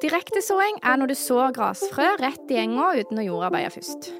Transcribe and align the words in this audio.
Direktesåing 0.00 0.80
er 0.82 0.96
når 1.00 1.12
du 1.12 1.16
sår 1.18 1.54
grasfrø 1.56 2.06
rett 2.20 2.52
i 2.52 2.58
enga 2.62 2.90
uten 3.00 3.20
å 3.20 3.24
jordarbeide 3.24 3.72
først. 3.74 4.10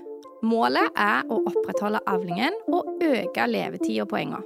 Målet 0.45 0.96
er 0.96 1.29
å 1.29 1.41
opprettholde 1.48 2.01
avlingen 2.09 2.57
og 2.73 2.89
øke 3.05 3.46
levetida 3.48 4.07
på 4.09 4.18
enga. 4.21 4.41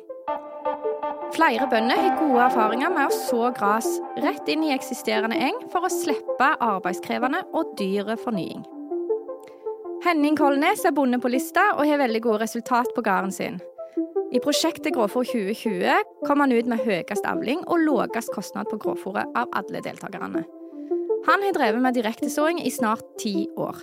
Flere 1.35 1.67
bønder 1.71 1.99
har 1.99 2.19
gode 2.21 2.43
erfaringer 2.45 2.93
med 2.95 3.11
å 3.11 3.15
så 3.15 3.51
gras 3.57 3.89
rett 4.23 4.49
inn 4.51 4.63
i 4.67 4.73
eksisterende 4.75 5.39
eng 5.49 5.59
for 5.73 5.87
å 5.87 5.91
slippe 5.91 6.53
arbeidskrevende 6.63 7.43
og 7.55 7.75
dyre 7.79 8.19
fornying. 8.21 8.63
Henning 10.05 10.39
Kolnes 10.39 10.85
er 10.87 10.95
bonde 10.95 11.19
på 11.19 11.31
lista 11.33 11.73
og 11.75 11.87
har 11.89 12.03
veldig 12.03 12.23
gode 12.27 12.45
resultat 12.45 12.91
på 12.95 13.03
gården 13.03 13.35
sin. 13.35 13.63
I 14.35 14.41
prosjektet 14.43 14.97
Gråfòr 14.97 15.23
2020 15.31 16.27
kom 16.27 16.41
han 16.43 16.53
ut 16.53 16.67
med 16.67 16.81
høyest 16.83 17.27
avling 17.31 17.61
og 17.71 17.85
lavest 17.87 18.33
kostnad 18.35 18.67
på 18.67 18.81
gråfòret 18.83 19.31
av 19.39 19.53
alle 19.55 19.83
deltakerne. 19.85 20.43
Han 21.29 21.45
har 21.47 21.55
drevet 21.55 21.83
med 21.85 21.95
direktesåing 21.95 22.59
i 22.59 22.73
snart 22.75 23.05
ti 23.23 23.47
år. 23.57 23.79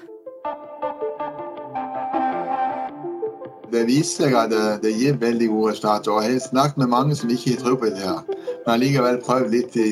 Det 3.72 3.86
viser 3.88 4.28
seg 4.28 4.36
at 4.36 4.52
det, 4.52 4.66
det 4.84 4.92
gir 5.00 5.16
veldig 5.22 5.48
gode 5.54 5.72
resultater. 5.72 6.20
Jeg 6.20 6.36
har 6.36 6.44
snakket 6.50 6.84
med 6.84 6.92
mange 6.98 7.16
som 7.16 7.32
ikke 7.32 7.56
tror 7.64 7.80
på 7.80 7.94
det 7.96 8.04
her, 8.04 8.20
men 8.68 8.84
likevel 8.84 9.24
prøvd 9.24 9.56
litt 9.56 9.80
i, 9.80 9.90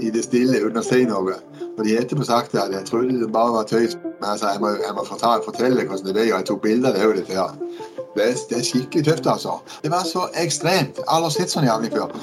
i, 0.00 0.08
det 0.08 0.24
stille 0.24 0.64
uten 0.64 0.80
å 0.80 0.86
si 0.88 1.04
noe. 1.04 1.36
Og 1.76 1.84
De 1.84 2.00
etterpå 2.00 2.24
sagt 2.24 2.56
at 2.56 2.72
jeg 2.72 2.88
trodde 2.88 3.20
det 3.20 3.28
bare 3.32 3.58
var 3.60 3.68
tøys. 3.68 4.00
Men 4.00 4.32
altså, 4.32 4.54
jeg 4.56 4.64
må, 4.64 4.72
jeg 4.80 4.96
må 4.96 5.04
fortelle, 5.04 5.44
fortelle 5.44 5.84
hvordan 5.84 6.16
det 6.16 6.24
er. 6.24 6.32
jeg 6.32 6.48
tok 6.48 6.64
bilder 6.64 6.96
av 6.96 7.18
det. 7.20 7.28
her. 7.28 7.97
Er, 8.16 8.34
det 8.50 8.56
er 8.58 8.64
skikkelig 8.64 9.04
tøft, 9.04 9.26
altså. 9.26 9.58
Det 9.82 9.90
var 9.92 10.06
så 10.08 10.28
ekstremt. 10.40 10.98
Aldri 11.06 11.34
sett 11.36 11.52
sånn 11.52 11.68
jævlig 11.68 11.92
før. 11.92 12.14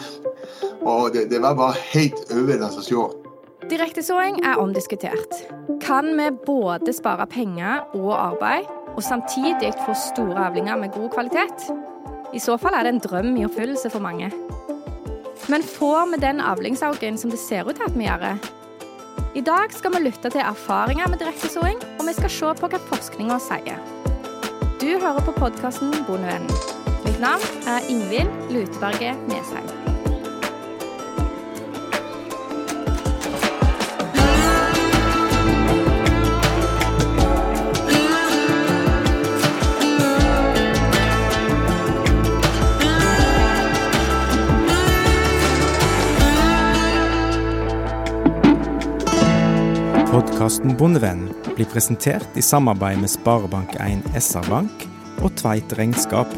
Og 0.85 1.13
det, 1.13 1.29
det 1.31 1.41
var 1.43 1.55
bare 1.57 1.77
helt 1.93 2.17
overveldende 2.31 2.81
å 2.81 2.85
se. 2.85 3.05
Direktesåing 3.69 4.41
er 4.45 4.59
omdiskutert. 4.61 5.39
Kan 5.81 6.11
vi 6.17 6.27
både 6.45 6.93
spare 6.93 7.25
penger 7.29 7.85
og 7.97 8.11
arbeid, 8.13 8.67
og 8.95 9.03
samtidig 9.03 9.73
få 9.85 9.95
store 9.97 10.49
avlinger 10.49 10.77
med 10.79 10.93
god 10.93 11.09
kvalitet? 11.15 11.69
I 12.35 12.41
så 12.43 12.57
fall 12.61 12.75
er 12.77 12.85
det 12.85 12.95
en 12.95 13.01
drøm 13.03 13.31
i 13.39 13.47
oppfyllelse 13.47 13.89
for 13.93 14.03
mange. 14.03 14.29
Men 15.49 15.63
får 15.63 16.11
vi 16.11 16.21
den 16.21 16.41
avlingsauken 16.41 17.17
som 17.17 17.33
det 17.33 17.39
ser 17.39 17.69
ut 17.69 17.77
til 17.79 17.87
at 17.87 17.97
vi 17.97 18.07
gjør? 18.07 18.37
I 19.35 19.43
dag 19.43 19.73
skal 19.73 19.95
vi 19.95 20.05
lytte 20.05 20.29
til 20.31 20.43
erfaringer 20.43 21.09
med 21.11 21.21
direktesåing, 21.23 21.81
og 21.99 22.07
vi 22.07 22.13
skal 22.17 22.33
se 22.37 22.55
på 22.61 22.71
hva 22.71 22.87
forskninga 22.91 23.39
sier. 23.43 23.94
Du 24.85 24.89
hører 24.99 25.21
på 25.25 25.31
podkasten 25.31 25.93
Bondevennen. 26.07 26.49
Mitt 27.05 27.19
navn 27.19 27.41
er 27.67 27.79
Ingvild 27.89 28.29
Luteberget 28.53 29.17
Nesheim. 29.27 29.65
Podkasten 50.11 50.77
Bondevennen 50.77 51.44
blir 51.55 51.67
presentert 51.71 52.37
i 52.37 52.43
samarbeid 52.43 52.99
med 52.99 53.11
Sparebank1 53.11 54.03
SR-Bank 54.19 54.85
og 55.23 55.31
Tveit 55.39 55.73
Regnskap. 55.79 56.31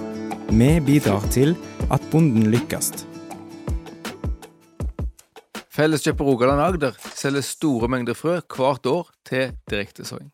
Vi 0.54 0.70
bidrar 0.86 1.26
til 1.34 1.56
at 1.92 2.04
bonden 2.12 2.52
lykkes. 2.54 2.92
Felleskjøpet 5.74 6.26
Rogaland 6.26 6.62
Agder 6.62 6.98
selger 7.18 7.46
store 7.46 7.90
mengder 7.90 8.18
frø 8.18 8.40
hvert 8.42 8.86
år 8.90 9.12
til 9.26 9.54
direktesåing. 9.70 10.32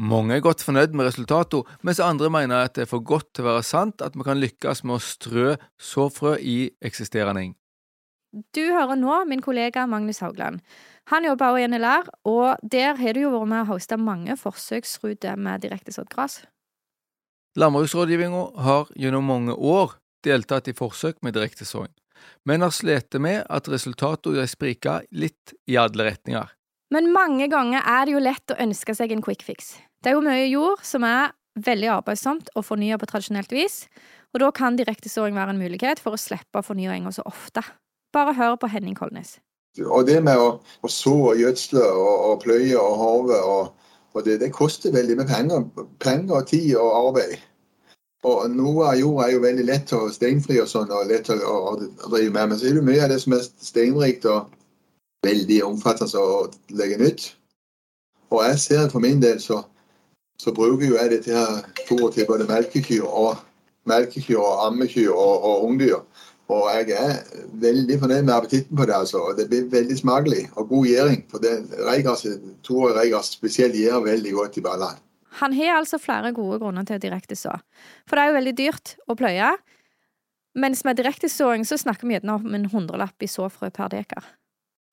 Mange 0.00 0.36
er 0.36 0.44
godt 0.44 0.64
fornøyd 0.64 0.96
med 0.96 1.06
resultatet, 1.10 1.68
mens 1.84 2.00
andre 2.00 2.30
mener 2.32 2.64
at 2.64 2.74
det 2.76 2.86
er 2.86 2.90
for 2.90 3.04
godt 3.04 3.28
til 3.36 3.44
å 3.44 3.50
være 3.50 3.66
sant 3.68 4.04
at 4.04 4.16
vi 4.16 4.24
kan 4.24 4.40
lykkes 4.40 4.84
med 4.88 4.96
å 4.96 5.04
strø 5.04 5.52
såfrø 5.80 6.38
i 6.40 6.72
eksisterende 6.84 7.44
eng. 7.44 7.52
Du 8.56 8.64
hører 8.64 8.96
nå 8.96 9.18
min 9.28 9.44
kollega 9.44 9.84
Magnus 9.84 10.22
Haugland. 10.24 10.62
Han 11.10 11.26
jobber 11.26 11.50
også 11.50 11.62
i 11.64 11.68
NLR, 11.72 12.08
og 12.30 12.62
der 12.62 12.94
har 13.00 13.14
du 13.14 13.24
jo 13.24 13.32
vært 13.34 13.50
med 13.50 13.64
å 13.64 13.70
hoste 13.72 13.98
mange 13.98 14.36
forsøksruter 14.38 15.36
med 15.36 15.64
direktesådd 15.64 16.08
gress. 16.12 16.42
Landbruksrådgivninga 17.58 18.44
har 18.64 18.88
gjennom 18.96 19.26
mange 19.28 19.56
år 19.56 19.98
deltatt 20.24 20.70
i 20.70 20.76
forsøk 20.76 21.18
med 21.26 21.34
direktesåing, 21.36 21.90
men 22.46 22.62
har 22.64 22.72
slitt 22.72 23.18
med 23.20 23.42
at 23.50 23.68
resultatene 23.68 24.46
spriker 24.48 25.04
litt 25.10 25.52
i 25.68 25.76
alle 25.76 26.06
retninger. 26.06 26.48
Men 26.92 27.10
mange 27.12 27.48
ganger 27.48 27.84
er 27.88 28.06
det 28.06 28.14
jo 28.14 28.22
lett 28.22 28.52
å 28.52 28.58
ønske 28.62 28.94
seg 28.94 29.12
en 29.12 29.24
quick 29.24 29.42
fix. 29.44 29.74
Det 30.04 30.12
er 30.12 30.18
jo 30.18 30.24
mye 30.24 30.48
jord 30.48 30.82
som 30.86 31.04
er 31.08 31.32
veldig 31.58 31.88
arbeidsomt 31.98 32.50
å 32.56 32.64
fornye 32.64 32.96
på 33.00 33.08
tradisjonelt 33.10 33.52
vis, 33.52 33.86
og 34.32 34.40
da 34.40 34.50
kan 34.54 34.78
direktesåing 34.78 35.36
være 35.36 35.52
en 35.52 35.60
mulighet 35.60 36.00
for 36.00 36.16
å 36.16 36.20
slippe 36.20 36.62
enga 36.72 37.12
så 37.12 37.22
ofte. 37.28 37.62
Bare 38.12 38.34
hør 38.34 38.56
på 38.56 38.68
Henning 38.68 38.94
Kolnes. 38.94 39.40
Og 39.80 40.04
det 40.06 40.18
med 40.24 40.36
å, 40.36 40.48
å 40.84 40.88
så 40.90 41.14
og 41.30 41.38
gjødsle 41.40 41.80
og, 41.80 42.26
og 42.28 42.42
pløye 42.42 42.76
og 42.76 42.98
harve, 43.00 43.38
og, 43.40 43.94
og 44.12 44.26
det, 44.26 44.38
det, 44.42 44.52
koster 44.52 44.92
veldig 44.92 45.16
med 45.22 45.30
penger. 45.30 45.64
Penger, 46.02 46.44
tid 46.48 46.74
og 46.76 46.90
arbeid. 46.98 47.38
Og 48.28 48.50
noe 48.54 48.90
av 48.92 48.98
jorda 49.00 49.26
er 49.26 49.32
jo 49.32 49.42
veldig 49.42 49.64
lett 49.66 49.92
å 49.96 50.04
steinfri 50.12 50.60
og 50.62 50.68
sånn, 50.70 50.92
og 50.94 51.08
lett 51.10 51.30
å, 51.32 51.38
å, 51.40 51.72
drive 52.12 52.30
med. 52.30 52.52
Men 52.52 52.58
så 52.58 52.68
er 52.68 52.76
det 52.76 52.84
mye 52.86 53.06
av 53.06 53.10
det 53.10 53.18
som 53.24 53.34
er 53.34 53.46
steinrikt 53.48 54.28
og 54.30 54.52
veldig 55.26 55.62
omfattende 55.66 56.20
å 56.20 56.44
legge 56.76 57.00
nytt. 57.00 57.30
Og 58.32 58.44
jeg 58.46 58.60
ser 58.60 58.92
for 58.92 59.02
min 59.04 59.20
del 59.24 59.40
så, 59.42 59.62
så 60.40 60.52
bruker 60.54 60.86
jo 60.86 61.00
jeg 61.00 61.16
dette 61.16 61.34
her 61.34 61.64
fôret 61.88 62.14
til 62.16 62.28
både 62.28 62.46
melkekyr 62.48 63.08
og 63.08 63.40
melkekyr 63.90 64.38
og 64.38 64.66
ammekyr 64.68 65.10
og, 65.10 65.48
og 65.48 65.66
ungdyr. 65.66 66.00
Og 66.48 66.66
jeg 66.74 66.96
er 66.98 67.20
veldig 67.62 67.98
fornøyd 68.00 68.22
med 68.26 68.34
appetitten 68.34 68.76
på 68.76 68.86
det. 68.86 68.94
altså. 68.94 69.34
Det 69.38 69.48
blir 69.48 69.70
veldig 69.70 69.98
smakelig 69.98 70.48
og 70.56 70.68
god 70.68 70.86
gjæring. 70.86 71.24
For 71.30 71.38
det 71.38 71.54
Tore 72.62 72.92
Reigars 72.98 73.32
spesielt 73.36 73.78
gjør 73.78 74.04
veldig 74.04 74.32
godt 74.32 74.56
i 74.56 74.64
ballene. 74.64 74.98
Han 75.40 75.52
har 75.52 75.78
altså 75.78 75.98
flere 75.98 76.32
gode 76.32 76.58
grunner 76.58 76.84
til 76.84 76.98
å 76.98 77.00
direkteså. 77.02 77.54
For 78.06 78.16
det 78.16 78.22
er 78.22 78.28
jo 78.28 78.36
veldig 78.36 78.56
dyrt 78.58 78.96
å 79.08 79.16
pløye. 79.16 79.54
Mens 80.54 80.84
med 80.84 80.98
direktesåing 81.00 81.64
så 81.64 81.78
snakker 81.80 82.06
vi 82.06 82.18
gjerne 82.18 82.34
om 82.36 82.54
en 82.54 82.68
hundrelapp 82.68 83.24
i 83.24 83.30
såfrø 83.30 83.70
per 83.72 83.88
dekar. 83.88 84.26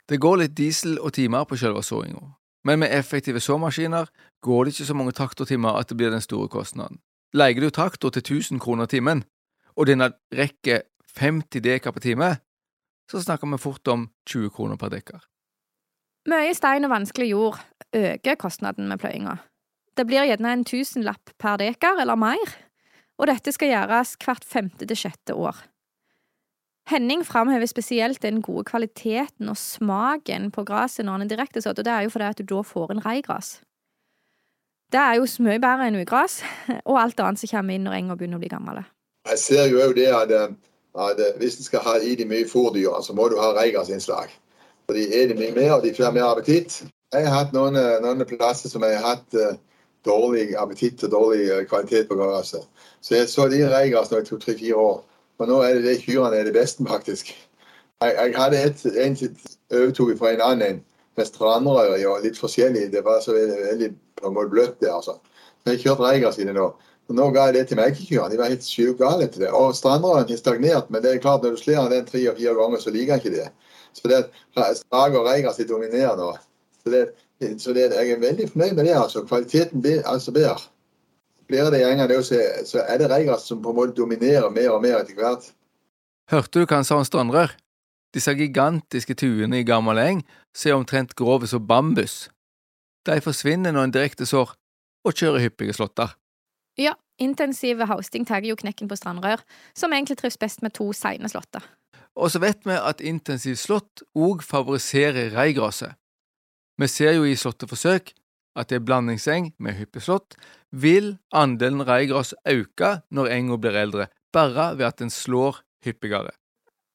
Det 0.10 0.20
går 0.22 0.40
litt 0.40 0.56
diesel 0.58 0.96
og 1.00 1.14
timer 1.14 1.44
på 1.44 1.58
selve 1.60 1.84
såinga. 1.84 2.24
Men 2.64 2.80
med 2.80 2.94
effektive 2.96 3.40
såmaskiner 3.40 4.08
går 4.42 4.66
det 4.66 4.74
ikke 4.74 4.88
så 4.88 4.96
mange 4.96 5.16
traktortimer 5.16 5.76
at 5.80 5.90
det 5.90 5.98
blir 6.00 6.12
den 6.12 6.24
store 6.24 6.48
kostnaden. 6.48 7.00
Leier 7.34 7.62
du 7.62 7.70
traktor 7.70 8.10
til 8.10 8.24
1000 8.24 8.60
kroner 8.60 8.86
timen, 8.90 9.24
og 9.76 9.88
denne 9.88 10.12
rekker 10.34 10.82
50 11.18 11.64
dekar 11.66 11.96
per 11.96 12.04
time, 12.06 12.30
så 13.12 13.22
snakker 13.22 13.50
vi 13.50 13.58
fort 13.62 13.88
om 13.88 14.08
20 14.30 14.54
kroner 14.54 14.78
per 14.78 14.94
dekar. 14.94 15.24
Mye 16.30 16.54
stein 16.54 16.86
og 16.86 16.94
vanskelig 16.94 17.32
jord 17.32 17.60
øker 17.96 18.38
kostnaden 18.38 18.90
med 18.90 19.00
pløyinga. 19.02 19.40
Det 19.98 20.06
blir 20.08 20.28
gjerne 20.28 20.52
en 20.54 20.66
tusenlapp 20.68 21.34
per 21.42 21.58
dekar 21.58 22.00
eller 22.02 22.20
mer, 22.20 22.54
og 23.20 23.28
dette 23.28 23.52
skal 23.56 23.74
gjøres 23.74 24.16
hvert 24.22 24.46
femte 24.46 24.88
til 24.88 25.00
sjette 25.00 25.36
år. 25.36 25.58
Henning 26.90 27.26
framhever 27.26 27.70
spesielt 27.70 28.22
den 28.22 28.42
gode 28.42 28.64
kvaliteten 28.66 29.50
og 29.52 29.58
smaken 29.58 30.50
på 30.52 30.64
gresset 30.66 31.06
når 31.06 31.18
han 31.18 31.26
er 31.26 31.34
direktesådd, 31.34 31.82
og 31.82 31.86
det 31.86 31.94
er 31.94 32.06
jo 32.06 32.14
fordi 32.14 32.30
at 32.30 32.40
du 32.42 32.56
da 32.56 32.62
får 32.66 32.94
en 32.94 33.04
reigras. 33.06 33.60
Det 34.90 34.98
er 34.98 35.20
jo 35.20 35.28
mye 35.46 35.62
bedre 35.62 35.86
enn 35.86 36.00
ugras, 36.02 36.40
og 36.90 36.98
alt 36.98 37.20
annet 37.22 37.42
som 37.42 37.52
kommer 37.52 37.78
inn 37.78 37.86
når 37.86 37.98
enga 38.00 38.18
begynner 38.18 38.40
å 38.40 38.42
bli 38.42 38.50
gammel. 38.50 38.82
Jeg 39.30 39.42
ser 39.44 39.70
jo 39.70 39.84
òg 39.84 39.94
det 40.00 40.08
at 40.16 40.34
eh, 40.34 40.56
at 40.96 41.20
eh, 41.20 41.38
hvis 41.38 41.56
du 41.56 41.64
skal 41.64 41.80
ha 41.80 41.98
i 41.98 42.16
de 42.16 42.26
mye 42.26 42.48
fôrdyrene, 42.50 43.04
så 43.04 43.14
må 43.14 43.28
du 43.30 43.38
ha 43.40 43.54
reigersinnslag. 43.54 44.32
For 44.86 44.98
de 44.98 45.06
er 45.22 45.28
det 45.28 45.38
mye 45.38 45.54
mer, 45.56 45.74
og 45.74 45.84
de 45.84 45.94
får 45.96 46.12
mer 46.12 46.24
appetitt. 46.24 46.84
Jeg 47.14 47.28
har 47.28 47.38
hatt 47.38 47.54
noen, 47.54 47.76
eh, 47.76 47.98
noen 48.02 48.26
plasser 48.26 48.70
som 48.70 48.84
jeg 48.84 48.98
har 48.98 49.16
hatt 49.16 49.38
uh, 49.38 49.58
dårlig 50.06 50.56
appetitt 50.58 51.04
og 51.04 51.12
dårlig 51.12 51.46
uh, 51.52 51.64
kvalitet 51.70 52.10
på 52.10 52.18
gresset. 52.18 52.66
Så 53.02 53.16
jeg 53.16 53.30
så 53.30 53.48
de 53.50 53.64
reigras 53.70 54.12
nå 54.12 54.22
i 54.22 54.26
to-tre-fire 54.26 54.76
år. 54.76 55.00
Og 55.40 55.48
nå 55.48 55.62
er 55.64 55.78
det 55.78 55.86
de 55.86 56.02
kyrne 56.02 56.36
er 56.36 56.50
det 56.50 56.54
beste, 56.54 56.86
faktisk. 56.88 57.32
Jeg, 58.02 58.16
jeg 58.18 58.34
hadde 58.36 58.62
et, 58.64 58.86
en 59.06 59.18
overtok 59.72 60.18
fra 60.20 60.34
en 60.34 60.46
annen 60.46 60.82
med 61.18 61.28
strandrør 61.28 61.96
og 62.12 62.24
litt 62.24 62.38
forskjellig. 62.40 62.90
Det 62.92 63.04
var 63.06 63.22
så 63.24 63.34
veldig, 63.36 63.58
veldig 63.72 63.90
en 64.26 64.38
bløtt 64.52 64.80
der, 64.82 64.94
altså. 64.96 65.20
Så 65.64 65.74
jeg 65.74 65.82
kjørte 65.84 66.08
reigras 66.08 66.40
i 66.40 66.48
det 66.48 66.56
nå. 66.56 66.70
Og 67.10 67.16
Nå 67.18 67.32
ga 67.34 67.48
jeg 67.50 67.56
det 67.56 67.64
til 67.70 67.80
melkekyrne. 67.80 68.30
De 68.30 68.38
var 68.38 68.52
helt 68.52 68.66
sjukt 68.66 69.00
gale 69.02 69.28
til 69.28 69.42
det. 69.42 69.50
Og 69.58 69.74
strandrøren 69.76 70.30
har 70.30 70.38
stagnert, 70.38 70.92
men 70.94 71.02
det 71.02 71.16
er 71.16 71.24
klart 71.24 71.44
når 71.44 71.56
du 71.56 71.62
slår 71.64 71.90
den 71.90 72.06
tre 72.06 72.22
og 72.30 72.38
fire 72.38 72.54
ganger, 72.54 72.84
så 72.84 72.94
liker 72.94 73.16
jeg 73.16 73.24
ikke 73.24 73.38
det. 73.38 73.48
Så 73.98 74.12
det 74.12 74.20
Strage 74.78 75.18
og 75.18 75.26
Reigas 75.26 75.58
dominerer 75.70 76.18
nå. 76.20 76.36
Så, 76.84 76.92
det, 76.94 77.02
så 77.58 77.74
det, 77.74 77.88
jeg 77.98 78.12
er 78.12 78.22
veldig 78.22 78.50
fornøyd 78.52 78.76
med 78.78 78.86
det. 78.86 78.94
altså. 78.94 79.26
Kvaliteten 79.26 79.82
blir 79.82 80.06
altså 80.06 80.32
bedre. 80.32 80.60
Blir 81.50 81.72
det 81.74 81.82
gjenger, 81.82 82.22
så, 82.22 82.44
så 82.66 82.84
er 82.86 83.02
det 83.02 83.10
Reigas 83.10 83.48
som 83.50 83.64
på 83.64 83.74
en 83.74 83.80
måte 83.82 83.98
dominerer 83.98 84.50
mer 84.54 84.70
og 84.76 84.86
mer 84.86 85.02
etter 85.02 85.18
hvert. 85.18 85.50
Hørte 86.30 86.62
du 86.62 86.68
hva 86.68 86.78
han 86.78 86.86
sa 86.86 87.00
om 87.02 87.08
strandrør? 87.08 87.56
Disse 88.14 88.34
gigantiske 88.38 89.16
tuene 89.18 89.62
i 89.62 89.66
gammel 89.66 89.98
eng 89.98 90.22
som 90.54 90.70
er 90.70 90.78
omtrent 90.78 91.18
grove 91.18 91.50
som 91.50 91.66
bambus. 91.66 92.28
De 93.06 93.18
forsvinner 93.22 93.74
når 93.74 93.88
en 93.88 93.98
direkte 93.98 94.30
sår 94.30 94.54
og 95.06 95.18
kjører 95.18 95.48
hyppige 95.48 95.74
slåtter. 95.74 96.14
Ja, 96.80 96.94
intensiv 97.20 97.82
hosting 97.90 98.24
tar 98.26 98.46
jo 98.48 98.56
knekken 98.56 98.88
på 98.88 98.96
strandrør, 98.96 99.44
som 99.76 99.92
egentlig 99.92 100.20
trives 100.22 100.40
best 100.40 100.64
med 100.64 100.74
to 100.78 100.94
seine 100.96 101.28
slåtter. 101.32 101.66
Og 102.16 102.32
så 102.32 102.40
vet 102.40 102.64
vi 102.68 102.76
at 102.76 103.04
intensiv 103.04 103.58
slått 103.60 104.04
òg 104.16 104.44
favoriserer 104.44 105.34
reigraset. 105.36 105.98
Vi 106.80 106.88
ser 106.88 107.18
jo 107.18 107.28
i 107.28 107.36
slåtteforsøk 107.36 108.14
at 108.60 108.72
i 108.72 108.80
blandingseng 108.80 109.52
med 109.60 109.76
hyppig 109.76 110.06
slått 110.08 110.38
vil 110.72 111.18
andelen 111.36 111.84
reigras 111.84 112.34
øke 112.48 113.00
når 113.12 113.32
enga 113.36 113.58
blir 113.60 113.78
eldre, 113.84 114.08
bare 114.34 114.76
ved 114.78 114.88
at 114.88 115.02
en 115.04 115.12
slår 115.12 115.60
hyppigere. 115.86 116.32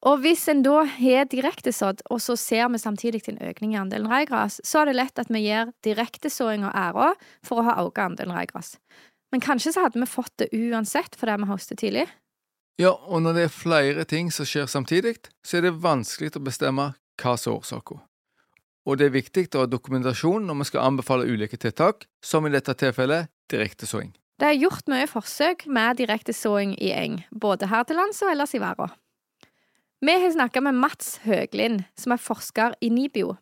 Og 0.04 0.20
hvis 0.20 0.42
en 0.52 0.60
da 0.64 0.82
har 0.84 1.28
direktesådd, 1.32 2.02
og 2.12 2.20
så 2.20 2.36
ser 2.36 2.68
vi 2.68 2.80
samtidig 2.80 3.22
en 3.28 3.40
økning 3.40 3.72
i 3.72 3.78
andelen 3.80 4.10
reigras, 4.10 4.60
så 4.64 4.82
er 4.82 4.90
det 4.90 4.98
lett 4.98 5.20
at 5.20 5.32
vi 5.32 5.46
gir 5.46 5.72
direktesåinga 5.86 6.72
æra 6.76 7.14
for 7.44 7.62
å 7.62 7.68
ha 7.70 7.76
økt 7.86 8.02
andelen 8.04 8.36
reigras. 8.36 8.74
Men 9.34 9.42
kanskje 9.42 9.72
så 9.74 9.82
hadde 9.82 9.98
vi 9.98 10.06
fått 10.06 10.36
det 10.38 10.46
uansett 10.54 11.16
fordi 11.18 11.34
vi 11.42 11.46
hostet 11.48 11.80
tidlig? 11.82 12.04
Ja, 12.78 12.92
og 12.94 13.24
når 13.24 13.34
det 13.34 13.44
er 13.48 13.54
flere 13.54 14.02
ting 14.06 14.28
som 14.30 14.46
skjer 14.46 14.68
samtidig, 14.70 15.16
så 15.42 15.58
er 15.58 15.64
det 15.66 15.72
vanskelig 15.82 16.36
å 16.38 16.42
bestemme 16.46 16.84
hva 17.18 17.32
som 17.34 17.50
er 17.50 17.56
årsaken. 17.58 18.02
Og 18.86 19.00
det 19.00 19.08
er 19.08 19.16
viktig 19.16 19.48
å 19.56 19.64
ha 19.64 19.70
dokumentasjon 19.70 20.44
når 20.46 20.60
vi 20.60 20.66
skal 20.68 20.86
anbefale 20.86 21.26
ulike 21.26 21.58
tiltak, 21.58 22.06
som 22.22 22.46
i 22.46 22.52
dette 22.54 22.76
tilfellet 22.78 23.26
direktesåing. 23.50 24.12
Det 24.38 24.52
er 24.52 24.60
gjort 24.60 24.86
mye 24.92 25.08
forsøk 25.10 25.64
med 25.66 25.98
direktesåing 25.98 26.76
i 26.78 26.92
eng, 26.94 27.16
både 27.30 27.72
her 27.72 27.86
til 27.88 27.98
lands 27.98 28.22
og 28.22 28.30
ellers 28.30 28.54
i 28.54 28.60
verden. 28.62 28.92
Vi 30.04 30.14
har 30.14 30.34
snakka 30.36 30.62
med 30.62 30.78
Mats 30.78 31.16
Høglind, 31.24 31.82
som 31.98 32.14
er 32.14 32.22
forsker 32.22 32.78
i 32.78 32.92
NIBIO. 32.92 33.34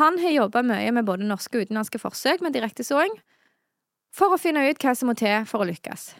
Han 0.00 0.18
har 0.18 0.34
jobba 0.40 0.64
mye 0.66 0.90
med 0.96 1.06
både 1.06 1.30
norske 1.30 1.60
og 1.60 1.68
utenlandske 1.68 2.02
forsøk 2.02 2.42
med 2.42 2.58
direktesåing, 2.58 3.14
for 4.14 4.34
å 4.34 4.40
finne 4.40 4.62
ut 4.70 4.82
hva 4.82 4.94
som 4.96 5.10
må 5.10 5.16
til 5.18 5.46
for 5.48 5.64
å 5.64 5.68
lykkes. 5.68 6.12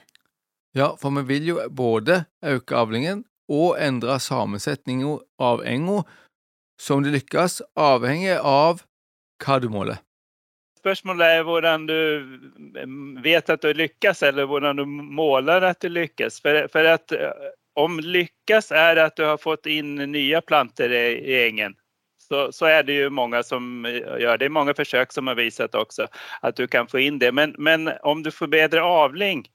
Ja, 0.74 0.94
for 0.98 1.14
vi 1.20 1.22
vil 1.28 1.52
jo 1.52 1.60
både 1.70 2.24
øke 2.42 2.76
avlingen 2.76 3.22
og 3.50 3.76
endre 3.78 4.18
sammensetningen 4.18 5.20
av 5.38 5.62
enga. 5.68 6.02
Så 6.80 6.96
om 6.96 7.04
det 7.04 7.12
lykkes, 7.14 7.60
avhenger 7.78 8.42
av 8.42 8.82
hva 9.44 9.60
du 9.62 9.68
måler. 9.70 10.00
Spørsmålet 10.82 11.38
er 11.38 11.44
hvordan 11.46 11.86
du 11.88 11.98
vet 13.24 13.48
at 13.48 13.62
du 13.62 13.70
lykkes, 13.72 14.24
eller 14.26 14.48
hvordan 14.50 14.82
du 14.82 14.84
måler 14.84 15.64
at 15.64 15.80
du 15.80 15.88
lykkes. 15.88 16.42
For, 16.44 16.66
for 16.72 16.90
at 16.90 17.14
om 17.78 18.00
lykkes 18.02 18.72
er 18.74 19.00
at 19.06 19.16
du 19.16 19.24
har 19.28 19.38
fått 19.40 19.70
inn 19.70 19.94
nye 20.10 20.42
planter 20.44 20.92
i, 20.92 21.06
i 21.22 21.38
ängen 21.46 21.78
så, 22.34 22.52
så, 22.52 22.66
är 22.66 22.82
det 22.82 22.92
ju 22.92 23.10
många 23.10 23.42
som 23.42 23.84
gör 24.20 24.38
det. 24.38 24.44
är 24.44 24.48
många 24.48 24.74
försök 24.74 25.12
som 25.12 25.26
har 25.26 25.34
visat 25.34 25.74
också 25.74 26.06
att 26.40 26.56
du 26.56 26.66
kan 26.66 26.86
få 26.86 26.98
in 26.98 27.18
det. 27.18 27.32
Men, 27.32 27.54
men 27.58 27.90
om 28.02 28.22
du 28.22 28.30
får 28.30 28.46
bättre 28.46 28.82
avling, 28.82 29.48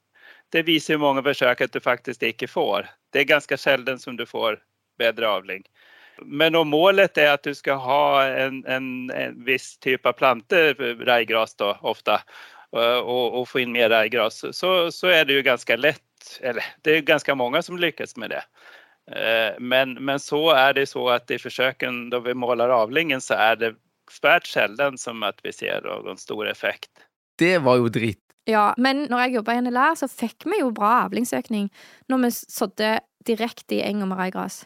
det 0.50 0.64
visar 0.64 0.94
ju 0.94 0.98
många 0.98 1.24
försök 1.24 1.62
att 1.62 1.74
du 1.74 1.80
faktiskt 1.80 2.24
inte 2.24 2.48
får. 2.48 2.90
Det 3.10 3.20
är 3.20 3.24
ganska 3.24 3.58
sällan 3.58 4.00
som 4.00 4.18
du 4.18 4.26
får 4.26 4.60
bättre 4.98 5.30
avling. 5.30 5.64
Men 6.22 6.56
om 6.56 6.68
målet 6.68 7.18
är 7.18 7.32
att 7.34 7.44
du 7.44 7.56
ska 7.56 7.74
ha 7.74 8.24
en, 8.24 8.66
en, 8.66 9.10
en 9.10 9.44
viss 9.46 9.78
typ 9.78 10.06
av 10.06 10.14
planter, 10.14 10.74
rajgras 11.06 11.56
då 11.56 11.78
ofta, 11.82 12.22
och, 13.04 13.40
och, 13.40 13.50
få 13.50 13.60
in 13.60 13.72
mer 13.72 13.90
rajgras, 13.90 14.46
så, 14.52 14.92
så 14.92 15.08
är 15.08 15.26
det 15.26 15.34
ju 15.34 15.42
ganska 15.42 15.76
lätt 15.76 16.02
eller 16.42 16.66
det 16.82 16.98
är 16.98 17.02
ganska 17.02 17.36
många 17.36 17.62
som 17.62 17.78
lyckas 17.78 18.16
med 18.18 18.30
det. 18.30 18.44
Eh, 19.10 19.58
men, 19.60 19.98
men 20.06 20.22
så 20.22 20.42
er 20.54 20.76
det 20.78 20.88
så 20.92 21.04
at 21.16 21.32
i 21.34 21.40
forsøken, 21.42 22.08
da 22.14 22.22
vi 22.24 22.36
måler 22.38 22.74
avlingen 22.74 23.22
så 23.24 23.38
er 23.50 23.62
det 23.62 23.76
svært 24.10 24.50
sjelden 24.50 24.98
som 24.98 25.24
at 25.26 25.42
vi 25.46 25.54
ser 25.54 25.86
noen 25.86 26.18
stor 26.20 26.50
effekt. 26.50 26.92
Det 27.40 27.58
var 27.66 27.80
jo 27.82 27.92
dritt. 27.94 28.22
Ja, 28.50 28.72
men 28.82 29.06
når 29.12 29.26
jeg 29.26 29.38
jobba 29.38 29.56
i 29.56 29.62
NLR, 29.62 29.96
så 30.00 30.10
fikk 30.10 30.48
vi 30.50 30.62
jo 30.64 30.72
bra 30.74 31.04
avlingsøkning 31.04 31.70
når 32.10 32.24
vi 32.24 32.34
sådde 32.34 32.92
direkte 33.28 33.78
i 33.78 33.84
eng 33.86 34.02
og 34.06 34.10
maraigras. 34.14 34.64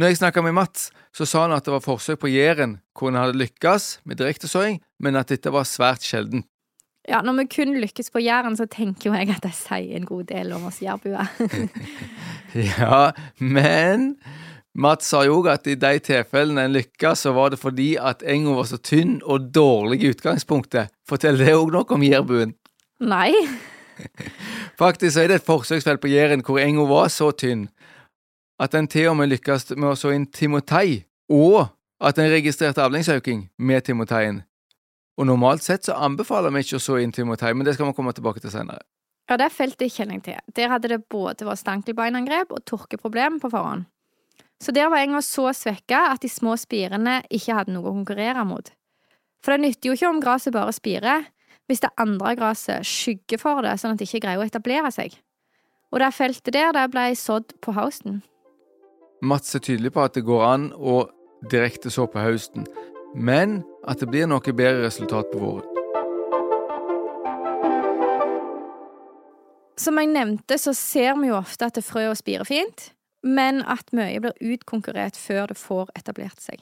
Når 0.00 0.12
jeg 0.12 0.20
snakka 0.20 0.42
med 0.44 0.54
Mats, 0.56 0.90
så 1.12 1.26
sa 1.28 1.44
han 1.44 1.54
at 1.56 1.66
det 1.66 1.72
var 1.74 1.84
forsøk 1.84 2.22
på 2.22 2.30
Jæren 2.30 2.78
hvor 2.96 3.10
en 3.10 3.18
hadde 3.20 3.40
lykkes 3.40 4.00
med 4.08 4.20
direktesåing, 4.20 4.78
men 5.00 5.18
at 5.18 5.32
dette 5.32 5.52
var 5.52 5.68
svært 5.68 6.04
sjeldent. 6.06 6.46
Ja, 7.08 7.22
når 7.24 7.38
vi 7.38 7.46
kun 7.54 7.74
lykkes 7.80 8.10
på 8.12 8.20
Jæren, 8.20 8.56
så 8.56 8.66
tenker 8.68 9.10
jo 9.10 9.16
jeg 9.16 9.30
at 9.32 9.46
jeg 9.48 9.56
sier 9.56 9.96
en 9.96 10.06
god 10.08 10.28
del 10.28 10.52
om 10.52 10.66
oss 10.68 10.82
jærbuer. 10.82 11.30
ja, 12.78 13.10
men 13.40 14.14
Mats 14.74 15.08
sa 15.10 15.24
jo 15.26 15.40
at 15.50 15.66
i 15.66 15.74
de 15.80 15.98
tilfellene 16.04 16.68
en 16.68 16.76
lykkes, 16.76 17.24
så 17.24 17.32
var 17.34 17.50
det 17.50 17.58
fordi 17.58 17.94
at 17.96 18.22
enga 18.22 18.54
var 18.60 18.68
så 18.68 18.78
tynn 18.78 19.18
og 19.24 19.48
dårlig 19.54 20.02
i 20.04 20.12
utgangspunktet. 20.12 20.92
Fortell 21.08 21.40
det 21.40 21.56
òg 21.56 21.72
noe 21.74 21.96
om 21.96 22.04
jærbuen? 22.04 22.54
Nei. 23.00 23.32
Faktisk 24.80 25.16
er 25.18 25.32
det 25.32 25.40
et 25.40 25.48
forsøksfelt 25.48 26.00
på 26.00 26.12
Jæren 26.12 26.44
hvor 26.46 26.60
enga 26.60 26.84
var 26.88 27.08
så 27.12 27.32
tynn 27.36 27.66
at 28.60 28.74
en 28.76 28.88
til 28.88 29.08
og 29.08 29.16
med 29.16 29.30
lykkes 29.32 29.70
med 29.72 29.94
å 29.94 29.96
så 29.96 30.12
inn 30.12 30.26
timotei, 30.28 31.06
og 31.32 31.70
at 32.00 32.18
en 32.20 32.30
registrerte 32.32 32.82
avlingsøking 32.84 33.46
med 33.56 33.86
timoteien. 33.88 34.42
Og 35.18 35.26
normalt 35.28 35.64
sett 35.64 35.88
så 35.88 35.96
anbefaler 35.98 36.52
vi 36.54 36.62
ikke 36.64 36.78
å 36.78 36.82
så 36.82 36.98
inn 37.02 37.12
timotei, 37.12 37.52
men 37.54 37.66
det 37.66 37.74
skal 37.76 37.90
vi 37.90 37.96
komme 37.96 38.14
tilbake 38.16 38.42
til 38.42 38.52
senere. 38.52 38.84
Ja, 39.30 39.36
det 39.38 39.52
feltet 39.54 39.92
kjenner 39.94 40.18
jeg 40.18 40.26
til. 40.26 40.52
Der 40.58 40.72
hadde 40.72 40.90
det 40.90 41.04
både 41.12 41.46
vært 41.46 41.62
stankelbeinangrep 41.62 42.50
og 42.54 42.64
tørkeproblem 42.66 43.38
på 43.42 43.50
forhånd. 43.52 43.86
Så 44.60 44.74
der 44.76 44.90
var 44.92 45.00
enga 45.00 45.22
så 45.24 45.52
svekka 45.56 46.10
at 46.10 46.24
de 46.24 46.28
små 46.28 46.56
spirene 46.60 47.20
ikke 47.32 47.54
hadde 47.56 47.72
noe 47.72 47.86
å 47.86 47.94
konkurrere 47.94 48.42
mot. 48.44 48.72
For 49.40 49.54
det 49.54 49.62
nytter 49.62 49.88
jo 49.88 49.96
ikke 49.96 50.10
om 50.10 50.18
gresset 50.20 50.52
bare 50.56 50.74
spirer, 50.76 51.28
hvis 51.70 51.80
det 51.84 51.92
andre 52.02 52.34
gresset 52.36 52.86
skygger 52.86 53.40
for 53.40 53.62
det, 53.64 53.76
sånn 53.78 53.94
at 53.94 54.02
det 54.02 54.08
ikke 54.08 54.24
greier 54.26 54.42
å 54.42 54.48
etablere 54.48 54.90
seg. 54.92 55.14
Og 55.94 56.02
det 56.02 56.10
feltet 56.14 56.54
der, 56.54 56.74
det 56.74 56.90
ble 56.92 57.06
sådd 57.16 57.54
på 57.62 57.74
høsten. 57.78 58.20
Mats 59.22 59.54
er 59.54 59.62
tydelig 59.64 59.94
på 59.94 60.02
at 60.04 60.16
det 60.16 60.26
går 60.26 60.44
an 60.44 60.68
å 60.74 61.04
direkte 61.50 61.92
så 61.92 62.06
på 62.10 62.20
høsten, 62.20 62.66
men 63.14 63.60
at 63.90 63.98
det 63.98 64.06
blir 64.10 64.28
noe 64.30 64.54
bedre 64.54 64.86
resultat 64.86 65.30
på 65.32 65.40
våren. 65.42 65.66
Som 69.80 69.96
jeg 69.96 70.10
nevnte, 70.12 70.58
så 70.60 70.74
ser 70.76 71.16
vi 71.18 71.30
jo 71.30 71.38
ofte 71.38 71.70
at 71.70 71.78
det 71.78 71.86
frø 71.86 72.10
og 72.10 72.18
spirer 72.20 72.44
fint, 72.44 72.90
men 73.24 73.62
at 73.64 73.88
mye 73.96 74.20
blir 74.20 74.52
utkonkurrert 74.54 75.16
før 75.16 75.48
det 75.50 75.56
får 75.58 75.88
etablert 75.96 76.38
seg. 76.42 76.60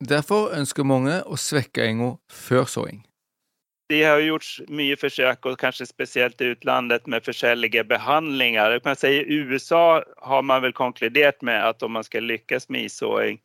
Derfor 0.00 0.54
ønsker 0.56 0.88
mange 0.88 1.18
å 1.28 1.36
svekke 1.36 1.84
enga 1.84 2.14
før 2.32 2.64
såing. 2.64 3.02
Det 3.90 4.04
har 4.06 4.22
gjort 4.22 4.46
mye 4.70 4.94
forsøk, 4.96 5.50
og 5.50 5.58
kanskje 5.60 5.88
spesielt 5.88 6.40
i 6.40 6.52
utlandet, 6.54 7.08
med 7.10 7.26
forskjellige 7.26 7.82
behandlinger. 7.90 8.78
I 8.78 9.38
USA 9.42 10.00
har 10.22 10.42
man 10.46 10.62
vel 10.62 10.72
konkludert 10.72 11.42
med 11.42 11.58
at 11.58 11.82
om 11.82 11.98
man 11.98 12.06
skal 12.06 12.24
lykkes 12.30 12.70
med 12.70 12.86
issåing, 12.86 13.40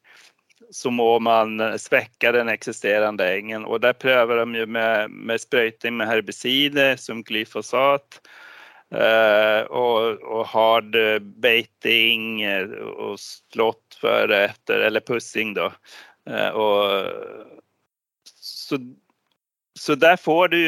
så 0.72 0.92
må 0.92 1.20
man 1.20 1.60
eh, 1.60 1.78
svekke 1.82 2.32
den 2.36 2.50
eksisterende 2.52 3.28
engen. 3.38 3.66
Og 3.66 3.82
der 3.86 3.96
prøver 3.98 4.42
de 4.42 4.64
jo 4.64 4.68
med, 4.68 5.12
med 5.12 5.42
sprøyting 5.42 5.98
med 6.00 6.10
herbicider 6.10 6.96
som 7.02 7.24
glyfosat. 7.26 8.22
Uh, 8.94 9.66
og, 9.74 10.22
og, 10.22 10.44
hard 10.46 10.94
beiting 11.42 12.44
eh, 12.46 12.70
og 13.02 13.18
slått 13.20 13.98
før 13.98 14.30
etter, 14.38 14.84
eller 14.86 15.02
pussing, 15.04 15.56
da. 15.58 15.72
Uh, 16.30 16.52
og, 16.54 18.30
så, 18.30 18.78
så 19.76 19.98
der 20.00 20.22
du, 20.54 20.60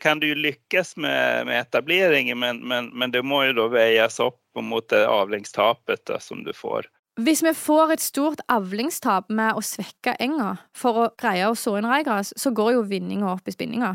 kan 0.00 0.24
du 0.24 0.26
lykkes 0.34 0.96
med, 0.96 1.46
med 1.46 1.60
etableringen, 1.60 2.40
men, 2.40 2.64
men, 2.66 2.90
men, 2.96 3.12
det 3.12 3.22
må 3.22 3.44
jo 3.44 3.58
da 3.60 3.68
veies 3.76 4.18
opp 4.24 4.40
mot 4.56 4.88
det 4.88 5.04
avlingstapet 5.04 6.06
da, 6.08 6.18
som 6.18 6.42
du 6.48 6.54
får. 6.56 6.88
Hvis 7.16 7.40
vi 7.40 7.54
får 7.56 7.94
et 7.94 8.02
stort 8.04 8.42
avlingstap 8.52 9.30
med 9.32 9.56
å 9.56 9.62
svekke 9.64 10.18
enga 10.20 10.58
for 10.76 10.98
å 11.00 11.06
greie 11.16 11.46
å 11.48 11.54
så 11.56 11.78
inn 11.78 11.88
reigras, 11.88 12.34
så 12.36 12.52
går 12.52 12.74
jo 12.74 12.82
vinninga 12.90 13.30
opp 13.30 13.48
i 13.48 13.54
spinninga. 13.54 13.94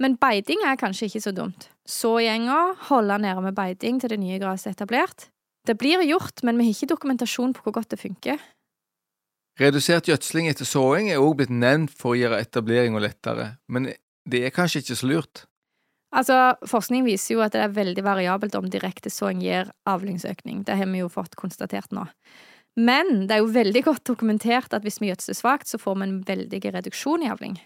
Men 0.00 0.16
beiting 0.16 0.62
er 0.64 0.78
kanskje 0.80 1.10
ikke 1.10 1.20
så 1.26 1.34
dumt. 1.36 1.68
Så 1.84 2.14
i 2.24 2.30
enga, 2.32 2.72
holde 2.88 3.18
nede 3.20 3.44
med 3.44 3.58
beiting 3.58 4.00
til 4.00 4.14
det 4.14 4.22
nye 4.22 4.38
gresset 4.40 4.70
er 4.70 4.78
etablert. 4.78 5.28
Det 5.68 5.76
blir 5.76 6.00
gjort, 6.08 6.40
men 6.40 6.56
vi 6.56 6.70
har 6.70 6.78
ikke 6.78 6.94
dokumentasjon 6.94 7.52
på 7.52 7.66
hvor 7.66 7.76
godt 7.76 7.92
det 7.92 8.00
funker. 8.00 8.40
Redusert 9.60 10.08
gjødsling 10.08 10.48
etter 10.48 10.64
såing 10.64 11.10
er 11.12 11.20
også 11.20 11.42
blitt 11.42 11.52
nevnt 11.52 11.92
for 11.92 12.14
å 12.14 12.20
gjøre 12.22 12.40
etableringa 12.40 13.04
lettere, 13.04 13.50
men 13.68 13.90
det 14.24 14.46
er 14.46 14.56
kanskje 14.56 14.80
ikke 14.80 14.96
så 14.96 15.10
lurt? 15.10 15.44
Altså, 16.10 16.36
Forskning 16.66 17.04
viser 17.06 17.36
jo 17.36 17.42
at 17.44 17.54
det 17.54 17.62
er 17.62 17.74
veldig 17.74 18.02
variabelt 18.02 18.56
om 18.58 18.70
direkte 18.70 19.12
såing 19.12 19.42
gir 19.44 19.70
avlingsøkning. 19.86 20.64
Det 20.66 20.78
har 20.78 20.90
vi 20.90 21.02
jo 21.04 21.10
fått 21.12 21.38
konstatert 21.38 21.92
nå. 21.94 22.08
Men 22.78 23.26
det 23.28 23.36
er 23.36 23.42
jo 23.44 23.52
veldig 23.54 23.82
godt 23.86 24.04
dokumentert 24.10 24.74
at 24.74 24.86
hvis 24.86 25.00
vi 25.02 25.10
gjødsler 25.10 25.38
svakt, 25.38 25.70
så 25.70 25.78
får 25.78 25.98
vi 25.98 26.06
en 26.08 26.20
veldig 26.26 26.60
reduksjon 26.76 27.26
i 27.26 27.30
avling. 27.30 27.58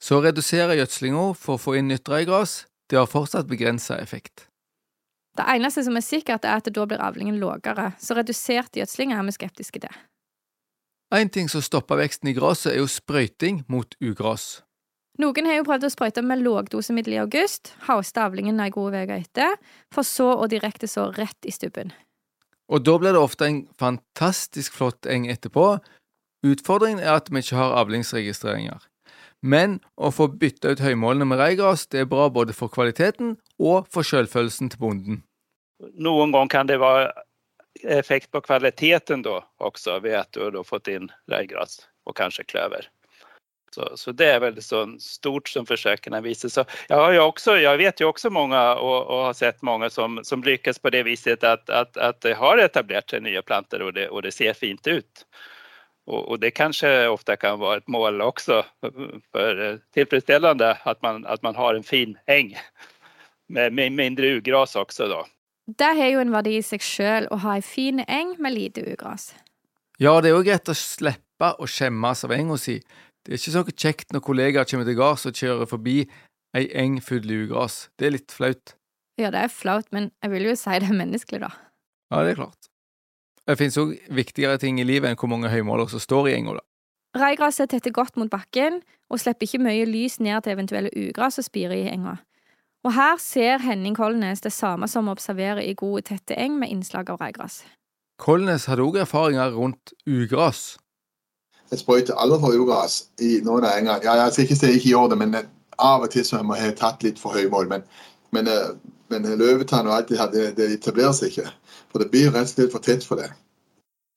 Så 0.00 0.16
å 0.16 0.24
redusere 0.24 0.78
gjødslinga 0.78 1.24
for 1.36 1.56
å 1.56 1.60
få 1.60 1.76
inn 1.76 1.90
nytt 1.92 2.08
røygras, 2.08 2.64
det 2.88 2.96
har 2.96 3.10
fortsatt 3.10 3.48
begrensa 3.50 3.98
effekt. 4.00 4.46
Det 5.36 5.44
eneste 5.46 5.84
som 5.86 5.96
er 5.96 6.04
sikkert, 6.04 6.44
er 6.44 6.58
at 6.58 6.68
da 6.72 6.86
blir 6.88 7.00
avlingen 7.00 7.38
lavere, 7.40 7.92
så 8.00 8.16
redusert 8.18 8.76
gjødsling 8.76 9.12
er 9.14 9.22
vi 9.28 9.36
skeptiske 9.36 9.84
til. 9.84 10.00
En 11.14 11.30
ting 11.30 11.48
som 11.50 11.62
stopper 11.62 11.98
veksten 12.00 12.30
i 12.30 12.34
gresset, 12.36 12.72
er 12.74 12.82
jo 12.82 12.90
sprøyting 12.90 13.64
mot 13.68 13.94
ugras. 14.00 14.60
Noen 15.18 15.48
har 15.48 15.58
jo 15.58 15.64
prøvd 15.66 15.88
å 15.88 15.90
sprøyte 15.92 16.22
med 16.24 16.44
lågdosemiddel 16.44 17.16
i 17.16 17.20
august, 17.20 17.74
hauste 17.88 18.22
avlingen 18.22 18.60
ei 18.62 18.70
god 18.72 18.94
uke 18.94 19.18
etter, 19.18 19.56
for 19.92 20.06
så 20.06 20.30
å 20.38 20.46
direkte 20.48 20.88
så 20.88 21.10
rett 21.16 21.48
i 21.48 21.52
stubben. 21.52 21.90
Og 22.70 22.84
da 22.86 22.94
blir 23.02 23.16
det 23.16 23.20
ofte 23.20 23.48
en 23.48 23.64
fantastisk 23.80 24.76
flott 24.78 25.08
eng 25.10 25.26
etterpå. 25.28 25.80
Utfordringen 26.46 27.02
er 27.02 27.16
at 27.18 27.28
vi 27.28 27.42
ikke 27.42 27.58
har 27.58 27.74
avlingsregistreringer. 27.82 28.78
Men 29.42 29.80
å 29.96 30.12
få 30.12 30.28
bytta 30.40 30.74
ut 30.74 30.84
høymålene 30.84 31.26
med 31.26 31.40
reigras, 31.40 31.86
det 31.90 32.04
er 32.04 32.08
bra 32.08 32.28
både 32.30 32.54
for 32.54 32.72
kvaliteten 32.72 33.34
og 33.58 33.88
for 33.92 34.06
selvfølelsen 34.06 34.70
til 34.70 34.80
bonden. 34.80 35.20
Noen 35.96 36.32
ganger 36.32 36.52
kan 36.52 36.68
det 36.68 36.78
være 36.80 37.10
effekt 37.88 38.30
på 38.30 38.42
kvaliteten 38.44 39.24
da 39.24 39.40
også, 39.64 39.98
ved 40.04 40.18
at 40.20 40.32
du 40.36 40.44
har 40.44 40.68
fått 40.68 40.90
inn 40.92 41.08
reigras 41.32 41.80
og 42.04 42.16
kanskje 42.20 42.44
kløver. 42.52 42.86
Så, 43.74 43.92
så, 43.94 44.12
det 44.12 44.26
är 44.26 44.40
väldigt 44.40 44.64
så 44.64 44.96
stort 45.00 45.48
som 45.48 45.66
försöken 45.66 46.22
viser. 46.22 46.48
Så 46.48 46.64
jag, 46.88 46.96
har 46.96 47.12
ju 47.12 47.20
också, 47.20 47.56
jag 47.56 47.76
vet 47.76 48.00
ju 48.00 48.04
också 48.04 48.30
många 48.30 48.74
och, 48.74 49.06
och 49.06 49.24
har 49.24 49.32
sett 49.32 49.62
många 49.62 49.90
som, 49.90 50.20
som 50.22 50.42
lyckas 50.42 50.78
på 50.78 50.90
det 50.90 51.02
viset 51.02 51.44
att, 51.44 51.70
att, 51.70 51.96
att 51.96 52.20
det 52.20 52.34
har 52.34 52.58
etablerat 52.58 53.10
sig 53.10 53.20
nya 53.20 53.42
plantor 53.42 53.82
och 53.82 53.92
det, 53.92 54.08
och 54.08 54.22
det 54.22 54.32
ser 54.32 54.52
fint 54.52 54.86
ut. 54.86 55.26
Och, 56.06 56.28
och, 56.28 56.40
det 56.40 56.50
kanske 56.50 57.08
ofta 57.08 57.36
kan 57.36 57.58
vara 57.58 57.76
ett 57.76 57.88
mål 57.88 58.20
också 58.20 58.64
för 59.32 59.78
tillfredsställande 59.94 60.78
att 60.82 61.02
man, 61.02 61.26
att 61.26 61.42
man 61.42 61.54
har 61.54 61.74
en 61.74 61.82
fin 61.82 62.18
äng 62.26 62.56
med, 63.48 63.72
med 63.72 63.92
mindre 63.92 64.26
ugras 64.26 64.76
också 64.76 65.08
då. 65.08 65.26
Det 65.78 65.84
har 65.84 66.08
jo 66.10 66.20
en 66.20 66.32
verdi 66.34 66.56
i 66.58 66.62
seg 66.66 66.82
sjøl 66.82 67.28
å 67.30 67.36
ha 67.44 67.54
ei 67.58 67.62
fin 67.62 68.00
eng 68.08 68.34
med 68.42 68.56
lite 68.56 68.82
ugras. 68.82 69.30
Ja, 70.02 70.16
det 70.18 70.32
er 70.32 70.34
jo 70.34 70.42
greit 70.42 70.70
å 70.72 70.74
slippe 70.74 71.52
å 71.60 71.68
skjemmes 71.68 72.24
av 72.26 72.32
enga 72.34 72.56
si. 72.58 72.80
Det 73.24 73.34
er 73.34 73.40
ikke 73.40 73.54
så 73.54 73.64
kjekt 73.70 74.12
når 74.14 74.24
kollegaer 74.24 74.68
kommer 74.68 74.88
til 74.88 74.98
gards 74.98 75.26
og 75.28 75.36
kjører 75.36 75.68
forbi 75.68 75.96
ei 76.56 76.66
eng 76.82 76.98
full 77.04 77.26
av 77.26 77.44
ugras. 77.44 77.76
Det 77.98 78.08
er 78.08 78.16
litt 78.16 78.32
flaut. 78.34 78.74
Ja, 79.20 79.30
det 79.30 79.44
er 79.44 79.52
flaut, 79.52 79.86
men 79.92 80.10
jeg 80.22 80.32
vil 80.32 80.48
jo 80.48 80.56
si 80.56 80.78
det 80.80 80.88
er 80.88 80.96
menneskelig, 80.96 81.42
da. 81.44 81.50
Ja, 82.10 82.24
det 82.24 82.32
er 82.32 82.40
klart. 82.40 82.70
Det 83.46 83.58
finnes 83.58 83.78
òg 83.80 83.92
viktigere 84.14 84.58
ting 84.62 84.80
i 84.80 84.86
livet 84.86 85.10
enn 85.10 85.18
hvor 85.20 85.30
mange 85.30 85.50
høymåler 85.52 85.90
som 85.90 86.02
står 86.02 86.30
i 86.30 86.34
enga, 86.38 86.56
da. 86.60 86.64
Reigraset 87.20 87.72
tetter 87.72 87.90
godt 87.90 88.16
mot 88.20 88.30
bakken 88.30 88.80
og 89.10 89.18
slipper 89.18 89.48
ikke 89.48 89.62
mye 89.64 89.86
lys 89.88 90.20
ned 90.22 90.44
til 90.44 90.54
eventuelle 90.54 90.92
ugras 90.94 91.38
som 91.38 91.46
spirer 91.46 91.74
i 91.74 91.88
enga. 91.90 92.20
Og 92.86 92.94
her 92.96 93.18
ser 93.20 93.60
Henning 93.60 93.96
Kolnes 93.98 94.40
det 94.40 94.52
samme 94.54 94.88
som 94.88 95.08
vi 95.08 95.12
observerer 95.12 95.60
i 95.66 95.74
gode, 95.76 96.06
tette 96.08 96.38
eng 96.38 96.56
med 96.60 96.70
innslag 96.72 97.10
av 97.12 97.20
reigras. 97.20 97.60
Kolnes 98.20 98.68
hadde 98.70 98.86
òg 98.86 99.00
erfaringer 99.02 99.52
rundt 99.56 99.92
ugras. 100.08 100.78
Jeg 101.70 101.82
sprøyter 101.82 102.18
aldri 102.18 102.40
for 102.42 102.58
ugras 102.58 103.02
i 103.22 103.38
noen 103.46 103.66
av 103.66 103.78
engene. 103.78 104.00
Ja, 104.04 104.30
skal 104.30 104.46
ikke 104.46 104.58
si 104.58 104.70
jeg 104.70 104.80
ikke 104.80 104.92
gjør 104.92 105.12
det, 105.12 105.18
men 105.22 105.36
av 105.78 106.06
og 106.06 106.10
til 106.10 106.24
så 106.26 106.42
må 106.42 106.58
jeg 106.58 106.72
ha 106.72 106.78
tatt 106.78 107.04
litt 107.06 107.20
for 107.20 107.36
høymål. 107.36 107.70
Men, 107.70 107.84
men, 108.34 108.50
men 109.12 109.28
løvetann 109.38 109.88
og 109.88 109.94
alt 109.96 110.10
det 110.10 110.18
her, 110.18 110.32
det, 110.34 110.48
det 110.58 110.72
etablerer 110.74 111.14
seg 111.16 111.30
ikke. 111.30 111.52
For 111.92 112.02
det 112.02 112.10
blir 112.10 112.30
rett 112.34 112.50
og 112.50 112.54
slett 112.54 112.74
for 112.74 112.86
tett 112.86 113.06
for 113.06 113.22
det. 113.22 113.30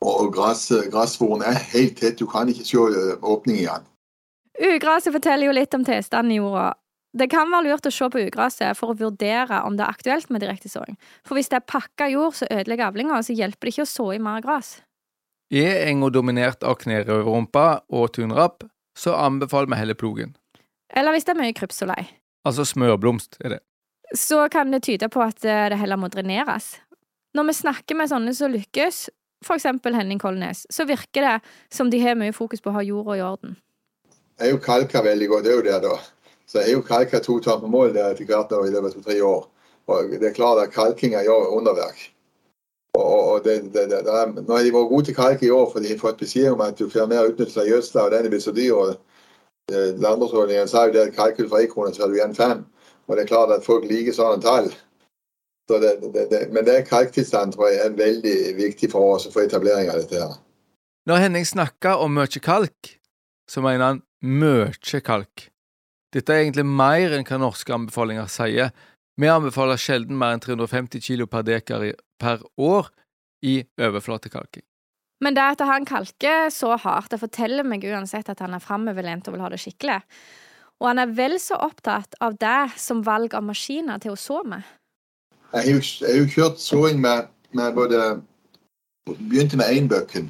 Og 0.04 0.34
gressvoren 0.36 1.46
er 1.48 1.62
helt 1.72 2.00
tett, 2.02 2.20
du 2.20 2.28
kan 2.28 2.50
ikke 2.52 2.66
se 2.68 2.78
åpning 3.22 3.62
i 3.62 3.68
den. 3.70 3.86
Ugraset 4.74 5.14
forteller 5.14 5.50
jo 5.50 5.56
litt 5.56 5.74
om 5.74 5.86
tilstanden 5.86 6.34
i 6.34 6.40
jorda. 6.42 6.74
Det 7.14 7.28
kan 7.30 7.52
være 7.54 7.70
lurt 7.70 7.86
å 7.86 7.94
se 7.94 8.08
på 8.10 8.22
ugraset 8.26 8.78
for 8.78 8.92
å 8.92 8.98
vurdere 8.98 9.62
om 9.68 9.78
det 9.78 9.86
er 9.86 9.94
aktuelt 9.94 10.32
med 10.34 10.42
direktesåing. 10.42 10.98
For 11.22 11.38
hvis 11.38 11.52
det 11.52 11.60
er 11.60 11.70
pakka 11.70 12.10
jord 12.10 12.38
som 12.38 12.50
ødelegger 12.50 12.90
avlinga, 12.90 13.22
så 13.22 13.38
hjelper 13.38 13.70
det 13.70 13.74
ikke 13.76 13.86
å 13.86 13.92
så 13.92 14.08
i 14.16 14.22
mer 14.22 14.42
gras. 14.46 14.80
Er 15.52 15.84
enga 15.90 16.10
dominert 16.14 16.64
av 16.64 16.78
knærøverrumpe 16.82 17.66
og 17.94 18.14
tunrapp, 18.16 18.64
så 18.98 19.16
anbefaler 19.18 19.72
vi 19.74 19.80
heller 19.82 19.98
plogen. 19.98 20.36
Eller 20.94 21.16
hvis 21.16 21.26
det 21.26 21.34
er 21.34 21.42
mye 21.42 21.56
krypsolei. 21.58 22.04
Altså 22.46 22.66
smørblomst, 22.68 23.40
er 23.42 23.58
det. 23.58 23.60
Så 24.16 24.46
kan 24.54 24.72
det 24.72 24.84
tyde 24.86 25.10
på 25.10 25.22
at 25.24 25.46
eh, 25.46 25.68
det 25.72 25.80
heller 25.80 25.98
må 25.98 26.10
dreneres. 26.14 26.76
Når 27.34 27.48
vi 27.50 27.56
snakker 27.58 27.98
med 27.98 28.12
sånne 28.12 28.34
som 28.38 28.52
lykkes, 28.54 29.08
for 29.44 29.58
eksempel 29.58 29.96
Henning 29.98 30.22
Kolnes, 30.22 30.68
så 30.70 30.86
virker 30.86 31.26
det 31.26 31.38
som 31.74 31.90
de 31.90 32.02
har 32.04 32.18
mye 32.20 32.36
fokus 32.36 32.62
på 32.62 32.72
å 32.72 32.78
ha 32.78 32.84
jorda 32.86 33.18
i 33.18 33.24
orden. 33.26 33.56
Jeg 34.38 34.50
er 34.50 34.54
jo 34.54 34.62
kalka 34.62 35.02
veldig 35.06 35.30
godt, 35.32 35.46
det 35.46 35.52
er 35.52 35.58
jo 35.58 35.66
det, 35.66 35.80
da. 35.86 35.96
Så 36.46 36.60
jeg 36.60 36.70
har 36.70 36.78
jo 36.78 36.86
kalka 36.88 37.22
to 37.24 37.40
tommer 37.42 37.72
mål 37.72 37.94
der 37.96 38.14
etter 38.14 38.28
hvert 38.30 38.54
i 38.54 38.72
løpet 38.74 39.00
av 39.00 39.08
tre 39.08 39.20
år. 39.26 39.46
Og 39.94 40.14
det 40.14 40.30
er 40.30 40.36
klart 40.36 40.62
at 40.62 40.74
kalkinga 40.76 41.24
gjør 41.26 41.56
underverk. 41.58 42.06
Og 42.98 43.42
det, 43.44 43.74
det, 43.74 43.88
det, 43.90 44.00
er, 44.06 44.30
nå 44.38 44.54
har 44.54 44.64
de 44.64 44.74
vært 44.74 44.92
gode 44.92 45.08
til 45.08 45.16
kalk 45.18 45.42
i 45.44 45.50
år, 45.50 45.66
for 45.72 45.82
de 45.82 45.90
har 45.90 46.02
fått 46.02 46.20
beskjed 46.22 46.52
om 46.52 46.62
at 46.62 46.78
du 46.78 46.86
får 46.90 47.10
mer 47.10 47.32
utnyttelse 47.32 47.64
av 47.64 47.70
gjødsla, 47.72 48.04
og 48.06 48.14
den 48.14 48.28
er 48.28 48.34
blitt 48.34 48.46
så 48.46 48.54
dyr. 48.54 48.74
og 48.74 49.98
Landbruksordningen 50.04 50.68
sa 50.68 50.86
jo 50.86 50.94
det 50.94 51.08
at 51.08 51.16
kalkul 51.16 51.50
for 51.50 51.64
én 51.64 51.72
krone, 51.72 51.94
så 51.94 52.04
har 52.04 52.12
du 52.12 52.18
igjen 52.20 52.36
fem. 52.36 52.66
Og 53.08 53.16
det 53.16 53.24
er 53.24 53.32
klart 53.32 53.54
at 53.56 53.66
folk 53.66 53.88
liker 53.90 54.16
sånne 54.16 54.44
tall. 54.44 54.70
Så 55.72 55.80
men 56.52 56.66
det 56.68 56.76
er 56.76 56.88
kalktilstand 56.88 57.56
tror 57.56 57.72
jeg 57.72 57.86
er 57.86 57.96
veldig 57.96 58.36
viktig 58.58 58.92
for 58.92 59.16
oss 59.16 59.30
for 59.32 59.46
etablering 59.46 59.90
av 59.90 60.02
dette. 60.02 60.20
her. 60.20 60.36
Når 61.08 61.24
Henning 61.24 61.48
snakker 61.48 62.04
om 62.04 62.14
mye 62.16 62.40
kalk, 62.44 62.98
så 63.50 63.62
mener 63.64 63.86
han 63.86 64.04
mye 64.22 65.02
kalk. 65.02 65.50
Dette 66.14 66.34
er 66.34 66.44
egentlig 66.44 66.66
mer 66.68 67.16
enn 67.16 67.26
hva 67.26 67.40
norske 67.42 67.74
anbefalinger 67.74 68.28
sier. 68.30 68.70
Vi 69.22 69.30
anbefaler 69.30 69.78
sjelden 69.78 70.18
mer 70.18 70.34
enn 70.34 70.42
350 70.42 71.02
kilo 71.06 71.28
per 71.30 71.46
dekar 71.46 71.86
per 72.22 72.42
år 72.58 72.90
i 73.46 73.60
overflatekalking. 73.78 74.66
Men 75.24 75.38
det 75.38 75.44
at 75.54 75.62
han 75.68 75.86
kalker 75.88 76.50
så 76.52 76.74
hardt, 76.76 77.14
det 77.14 77.22
forteller 77.22 77.64
meg 77.68 77.86
uansett 77.88 78.30
at 78.32 78.42
han 78.44 78.56
er 78.58 78.64
framoverlent 78.64 79.28
og 79.30 79.38
vil 79.38 79.46
ha 79.46 79.52
det 79.54 79.62
skikkelig. 79.62 80.02
Og 80.82 80.90
han 80.90 81.00
er 81.00 81.14
vel 81.16 81.38
så 81.40 81.60
opptatt 81.64 82.18
av 82.24 82.36
det 82.42 82.74
som 82.82 83.04
valg 83.06 83.36
av 83.38 83.46
maskiner 83.48 84.02
til 84.04 84.16
å 84.16 84.20
så 84.20 84.42
med. 84.44 84.66
Jeg 85.54 85.78
har 85.78 86.18
jo 86.18 86.30
kjørt 86.34 86.60
såing 86.60 87.00
med, 87.02 87.30
med 87.54 87.76
både 87.78 88.04
Begynte 89.04 89.58
med 89.60 89.68
einbøkken 89.68 90.30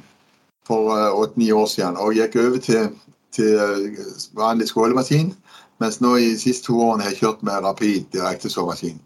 for 0.66 0.90
eh, 0.96 1.12
åtte-ni 1.14 1.52
år 1.54 1.68
siden 1.70 1.94
og 1.94 2.16
gikk 2.16 2.34
over 2.42 2.58
til, 2.58 2.88
til 3.30 3.60
eh, 3.62 4.00
vanlig 4.34 4.66
skålemaskin. 4.66 5.28
Mens 5.82 6.00
nå 6.00 6.16
i 6.16 6.30
de 6.30 6.38
siste 6.38 6.68
to 6.68 6.78
årene 6.80 7.02
har 7.04 7.14
jeg 7.14 7.24
kjørt 7.24 7.42
med 7.46 7.64
Rapid 7.64 8.10
direktesåmaskin. 8.14 9.00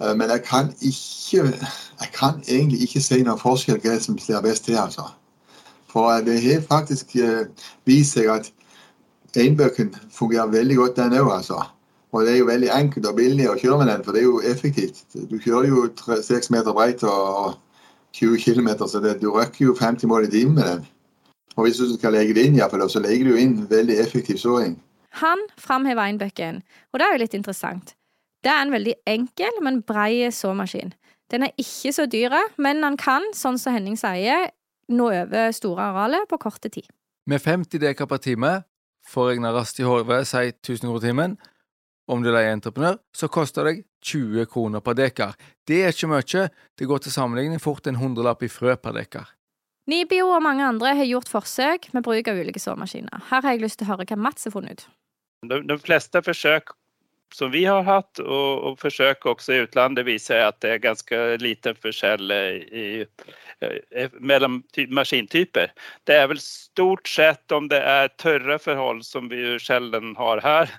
Eh, 0.00 0.14
men 0.16 0.30
jeg 0.30 0.42
kan 0.42 0.72
ikke 0.80 1.52
Jeg 2.00 2.08
kan 2.14 2.42
egentlig 2.48 2.80
ikke 2.82 3.00
si 3.02 3.22
noen 3.22 3.40
forskjell 3.40 3.80
hva 3.82 3.98
som 4.00 4.18
slår 4.18 4.44
best 4.46 4.64
til, 4.64 4.78
altså. 4.78 5.08
For 5.90 6.12
eh, 6.12 6.24
det 6.24 6.38
har 6.42 6.60
faktisk 6.68 7.16
eh, 7.16 7.48
vist 7.84 8.14
seg 8.14 8.30
at 8.30 8.52
einbøken 9.36 9.94
fungerer 10.10 10.46
veldig 10.46 10.76
godt, 10.76 10.96
den 10.96 11.18
òg, 11.18 11.32
altså. 11.36 11.62
Og 12.12 12.24
det 12.24 12.32
er 12.32 12.38
jo 12.38 12.46
veldig 12.48 12.70
enkelt 12.72 13.06
og 13.06 13.16
billig 13.16 13.48
å 13.50 13.56
kjøre 13.58 13.78
med 13.78 13.90
den, 13.92 14.04
for 14.04 14.12
det 14.12 14.22
er 14.22 14.28
jo 14.30 14.40
effektivt. 14.40 15.02
Du 15.12 15.36
kjører 15.38 15.68
jo 15.68 15.88
seks 16.24 16.50
meter 16.50 16.72
breit 16.72 17.02
og 17.04 17.58
20 18.16 18.38
km, 18.40 18.70
så 18.88 19.02
det, 19.04 19.18
du 19.20 19.28
røkker 19.34 19.66
jo 19.66 19.74
50 19.76 20.08
mål 20.08 20.24
i 20.24 20.30
timen 20.32 20.54
med 20.54 20.64
den. 20.70 20.86
Og 21.56 21.66
hvis 21.66 21.76
du 21.76 21.90
skal 21.98 22.14
legge 22.14 22.34
det 22.34 22.46
inn, 22.46 22.56
så 22.88 23.02
legger 23.02 23.28
du 23.28 23.36
inn 23.36 23.66
veldig 23.70 23.98
effektiv 24.00 24.38
såing. 24.38 24.78
Han 25.22 25.40
framhever 25.58 26.04
einbøkken, 26.04 26.62
og 26.92 27.00
det 27.00 27.06
er 27.06 27.14
jo 27.14 27.22
litt 27.24 27.36
interessant. 27.38 27.94
Det 28.44 28.52
er 28.52 28.62
en 28.62 28.72
veldig 28.72 28.94
enkel, 29.08 29.60
men 29.64 29.82
brei 29.82 30.28
såmaskin. 30.34 30.92
Den 31.32 31.44
er 31.44 31.52
ikke 31.60 31.92
så 31.92 32.06
dyr, 32.06 32.36
men 32.56 32.84
han 32.84 32.96
kan, 33.00 33.24
sånn 33.36 33.58
som 33.60 33.74
Henning 33.74 33.98
sier, 34.00 34.50
nå 34.88 35.10
over 35.12 35.52
store 35.52 35.90
arealer 35.90 36.24
på 36.28 36.38
korte 36.40 36.70
tid. 36.72 36.86
Med 37.28 37.42
50 37.44 37.82
dekar 37.82 38.08
per 38.08 38.22
time, 38.24 38.52
for 39.04 39.28
regna 39.28 39.52
raskt 39.52 39.80
i 39.82 39.86
hodet, 39.86 40.22
si 40.28 40.48
1000 40.48 40.86
kroner 40.86 41.04
timen, 41.04 41.36
om 42.08 42.22
du 42.24 42.30
leier 42.32 42.54
entreprenør, 42.54 42.96
så 43.12 43.28
koster 43.28 43.68
det 43.68 43.74
20 44.04 44.48
kroner 44.48 44.80
per 44.80 44.96
dekar. 44.96 45.34
Det 45.68 45.82
er 45.84 45.92
ikke 45.92 46.08
mye, 46.08 46.46
det 46.78 46.88
går 46.88 47.04
til 47.04 47.12
sammenligning 47.12 47.60
fort 47.60 47.86
en 47.86 48.00
hundrelapp 48.00 48.46
i 48.46 48.52
frø 48.52 48.78
per 48.80 48.96
dekar. 48.96 49.34
Nibio 49.88 50.28
og 50.34 50.42
mange 50.44 50.66
andre 50.66 50.92
har 50.98 51.08
gjort 51.08 51.30
forsøk 51.32 51.88
med 51.96 52.04
bruk 52.04 52.28
av 52.28 52.36
ulike 52.36 52.60
såmaskiner. 52.60 53.22
Her 53.30 53.44
har 53.44 53.56
jeg 53.56 53.64
lyst 53.64 53.80
til 53.80 53.88
å 53.88 53.94
høre 53.94 54.08
hva 54.10 54.18
Mats 54.20 54.44
har 54.44 54.52
funnet 54.52 54.82
ut. 54.82 54.90
De, 55.48 55.62
de 55.64 55.76
fleste 55.80 56.20
forsøk 56.24 56.74
som 57.34 57.50
vi 57.52 57.64
har 57.64 57.82
hatt, 57.84 58.20
og, 58.20 58.64
og 58.64 58.78
forsøk 58.80 59.26
også 59.28 59.52
i 59.52 59.62
utlandet, 59.66 60.06
viser 60.08 60.46
at 60.46 60.58
det 60.64 60.74
er 60.74 60.84
ganske 60.84 61.18
liten 61.42 61.76
forskjell 61.76 62.32
i, 62.32 62.84
i, 63.04 64.06
mellom 64.20 64.62
maskintyper. 64.96 65.72
Det 66.08 66.16
er 66.16 66.30
vel 66.32 66.40
stort 66.42 67.08
sett 67.08 67.52
om 67.52 67.68
det 67.72 67.80
er 67.80 68.12
tørre 68.20 68.58
forhold, 68.62 69.04
som 69.04 69.28
vi 69.32 69.42
jo 69.42 69.58
sjelden 69.62 70.14
har 70.20 70.40
her, 70.44 70.72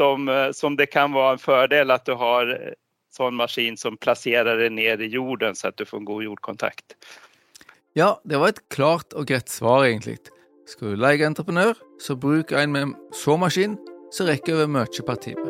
som, 0.00 0.30
som, 0.56 0.78
det 0.80 0.88
kan 0.92 1.12
være 1.16 1.36
en 1.36 1.44
fordel 1.44 1.92
at 1.92 2.08
du 2.08 2.16
har 2.20 2.54
sånn 3.12 3.36
maskin 3.36 3.76
som 3.76 3.98
plasserer 4.00 4.60
det 4.60 4.72
ned 4.72 5.04
i 5.04 5.12
jorden, 5.12 5.56
så 5.56 5.68
at 5.68 5.76
du 5.76 5.84
får 5.84 6.00
en 6.00 6.08
god 6.08 6.24
jordkontakt. 6.30 6.96
Ja, 7.94 8.22
det 8.24 8.38
var 8.40 8.48
et 8.48 8.68
klart 8.72 9.12
og 9.12 9.26
greit 9.28 9.50
svar, 9.52 9.82
egentlig. 9.84 10.14
Skal 10.64 10.94
du 10.94 11.00
leie 11.02 11.26
entreprenør, 11.28 11.76
så 12.00 12.16
bruk 12.16 12.54
en 12.56 12.72
med 12.72 12.94
såmaskin 13.12 13.74
så 14.12 14.24
rekker 14.24 14.56
over 14.56 14.70
mye 14.72 15.04
per 15.04 15.20
time. 15.20 15.44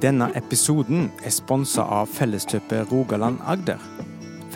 Denne 0.00 0.30
episoden 0.40 1.10
er 1.20 1.36
sponsa 1.36 1.84
av 1.84 2.08
Felleskjøpet 2.16 2.88
Rogaland 2.88 3.44
Agder. 3.44 3.84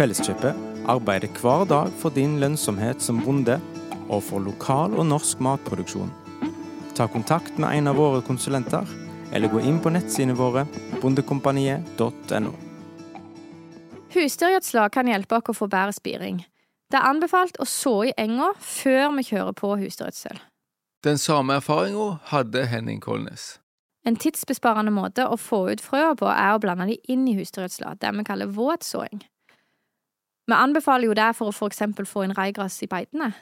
Felleskjøpet 0.00 0.56
arbeider 0.88 1.28
hver 1.36 1.68
dag 1.68 1.92
for 2.00 2.08
din 2.08 2.40
lønnsomhet 2.40 3.04
som 3.04 3.20
bonde, 3.20 3.60
og 4.08 4.22
for 4.24 4.40
lokal 4.40 4.96
og 4.96 5.10
norsk 5.12 5.44
matproduksjon. 5.44 6.08
Ta 6.96 7.04
kontakt 7.12 7.60
med 7.60 7.76
en 7.76 7.92
av 7.92 8.00
våre 8.00 8.24
konsulenter, 8.24 8.88
eller 9.32 9.48
gå 9.52 9.60
inn 9.60 9.80
på 9.82 9.92
nettsidene 9.94 10.36
våre 10.38 10.66
bondekompaniet.no. 11.02 12.52
Husdyrgjødsla 14.16 14.88
kan 14.94 15.10
hjelpe 15.10 15.40
oss 15.40 15.50
å 15.52 15.56
få 15.56 15.68
bedre 15.70 15.94
spiring. 15.96 16.44
Det 16.90 17.00
er 17.00 17.08
anbefalt 17.10 17.58
å 17.58 17.66
så 17.66 17.96
i 18.06 18.12
enga 18.16 18.52
før 18.62 19.10
vi 19.18 19.26
kjører 19.26 19.56
på 19.58 19.74
husdyrgjødsel. 19.80 20.38
Den 21.04 21.18
samme 21.18 21.58
erfaringa 21.58 22.18
hadde 22.30 22.64
Henning 22.70 23.00
Kolnes. 23.02 23.56
En 24.06 24.16
tidsbesparende 24.16 24.92
måte 24.94 25.26
å 25.26 25.36
få 25.36 25.64
ut 25.72 25.82
frøa 25.82 26.14
på 26.18 26.28
er 26.30 26.54
å 26.54 26.60
blande 26.62 26.86
de 26.92 27.00
inn 27.10 27.26
i 27.26 27.34
husdyrgjødsla, 27.34 27.96
det 27.98 28.12
vi 28.14 28.24
kaller 28.28 28.52
våtsåing. 28.54 29.24
Vi 30.46 30.54
anbefaler 30.54 31.10
jo 31.10 31.16
det 31.18 31.32
for 31.34 31.50
å 31.50 31.54
for 31.54 31.72
eksempel 31.72 32.06
få 32.06 32.22
inn 32.24 32.36
reigras 32.38 32.78
i 32.86 32.90
beitene. 32.90 33.32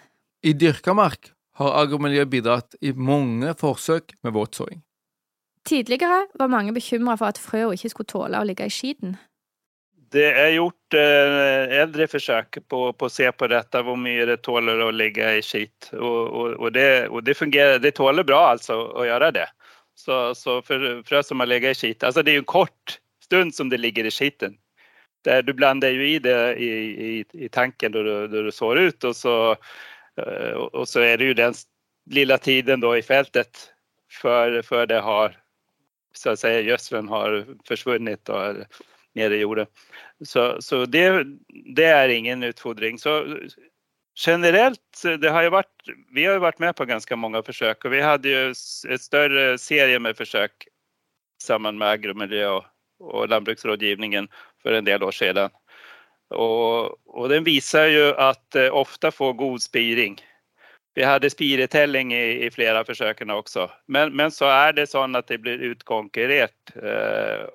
I 0.44 0.54
dyrka 0.56 0.94
mark 0.96 1.34
har 1.60 1.76
agromiljøet 1.84 2.32
bidratt 2.32 2.76
i 2.80 2.94
mange 2.96 3.52
forsøk 3.60 4.16
med 4.24 4.34
våtsåing. 4.34 4.80
Tidligere 5.64 6.26
var 6.34 6.50
mange 6.52 6.74
bekymra 6.76 7.16
for 7.16 7.32
at 7.32 7.40
frøa 7.40 7.72
ikke 7.72 7.92
skulle 7.92 8.10
tåle 8.10 8.40
å 8.40 8.44
ligge 8.44 8.66
i 8.68 8.72
skiten. 8.72 9.16
Det 10.14 10.26
er 10.38 10.52
gjort 10.54 10.94
eh, 10.94 11.72
eldre 11.80 12.06
forsøk 12.06 12.60
på, 12.70 12.80
på, 12.94 13.06
å 13.08 13.10
se 13.10 13.26
på 13.32 13.48
dette, 13.50 13.80
hvor 13.82 13.96
mye 13.98 14.26
det 14.28 14.42
tåler 14.46 14.82
å 14.84 14.92
ligge 14.94 15.30
i 15.38 15.42
skit. 15.42 15.88
Og, 15.96 16.20
og, 16.28 16.50
og, 16.60 16.68
det, 16.76 16.88
og 17.08 17.24
det, 17.26 17.34
fungerer, 17.38 17.80
det 17.82 17.96
tåler 17.98 18.26
bra 18.26 18.42
altså 18.52 18.76
å 18.92 19.06
gjøre 19.08 19.32
det. 19.34 19.46
Så, 19.98 20.18
så 20.38 20.60
for 20.66 20.84
frø 21.08 21.22
som 21.24 21.42
har 21.42 21.46
ligget 21.46 21.76
i 21.76 21.78
skit 21.78 22.02
altså 22.02 22.24
Det 22.26 22.32
er 22.32 22.40
jo 22.40 22.42
en 22.42 22.50
kort 22.50 22.96
stund 23.22 23.54
som 23.54 23.68
det 23.70 23.78
ligger 23.80 24.06
i 24.06 24.12
skiten. 24.14 24.56
Der 25.24 25.42
du 25.42 25.54
blander 25.56 25.94
jo 25.94 26.02
i 26.04 26.18
det 26.22 26.38
i, 26.60 26.70
i, 27.08 27.12
i 27.46 27.48
tanken 27.48 27.94
da 27.94 28.02
du, 28.04 28.14
du, 28.28 28.50
sår 28.52 28.82
ut, 28.90 29.06
og 29.08 29.16
så, 29.16 29.36
eh, 30.20 30.52
og 30.66 30.84
så 30.90 31.06
er 31.06 31.16
det 31.18 31.30
jo 31.30 31.38
den 31.38 31.56
lille 32.12 32.36
tiden 32.38 32.84
da 32.84 32.92
i 32.98 33.06
feltet 33.06 33.70
før 34.14 34.84
det 34.86 35.00
har 35.02 35.38
så 36.16 36.34
å 36.34 36.38
si, 36.38 36.50
gödseln 36.66 37.08
har 37.10 37.42
försvunnit 37.68 38.30
og 38.32 38.40
er 38.40 38.82
nere 39.14 39.38
i 39.38 39.44
jorden. 39.44 39.66
Så, 40.24 40.56
så 40.62 40.84
det, 40.86 41.06
det, 41.76 41.86
er 41.86 42.08
ingen 42.08 42.42
utfordring. 42.42 42.98
Så 42.98 43.20
generelt, 44.18 45.02
det 45.02 45.30
har 45.30 45.50
vært, 45.54 45.90
vi 46.14 46.26
har 46.26 46.38
ju 46.38 46.44
vært 46.44 46.62
med 46.62 46.76
på 46.76 46.86
ganske 46.88 47.16
mange 47.16 47.42
forsøk. 47.42 47.84
och 47.84 47.92
vi 47.92 48.00
hadde 48.00 48.28
ju 48.28 48.54
en 48.88 48.98
større 48.98 49.58
serie 49.58 49.98
med 49.98 50.16
forsøk 50.16 50.68
sammen 51.42 51.78
med 51.78 51.88
agromiljø 51.88 52.46
og, 52.48 52.64
och 53.00 53.28
landbruksrådgivningen 53.28 54.28
for 54.62 54.72
en 54.72 54.84
del 54.84 55.02
år 55.02 55.12
siden. 55.12 55.50
Och, 56.30 57.08
och 57.08 57.28
den 57.28 57.44
viser 57.44 57.86
ju 57.86 58.14
at 58.14 58.54
eh, 58.54 58.74
ofte 58.74 59.10
får 59.10 59.32
god 59.32 59.62
spiring. 59.62 60.20
Vi 60.94 61.02
hadde 61.02 61.30
spiretelling 61.30 62.12
i, 62.14 62.46
i 62.46 62.50
flere 62.54 62.78
av 62.78 62.86
forsøkene 62.86 63.34
også. 63.34 63.66
Men, 63.90 64.12
men, 64.14 64.30
så 64.30 64.46
er 64.52 64.76
det 64.76 64.86
sånn 64.92 65.18
at 65.18 65.26
det 65.30 65.40
blir 65.42 65.62
utkonkurrert. 65.72 66.74
Eh, 66.78 67.48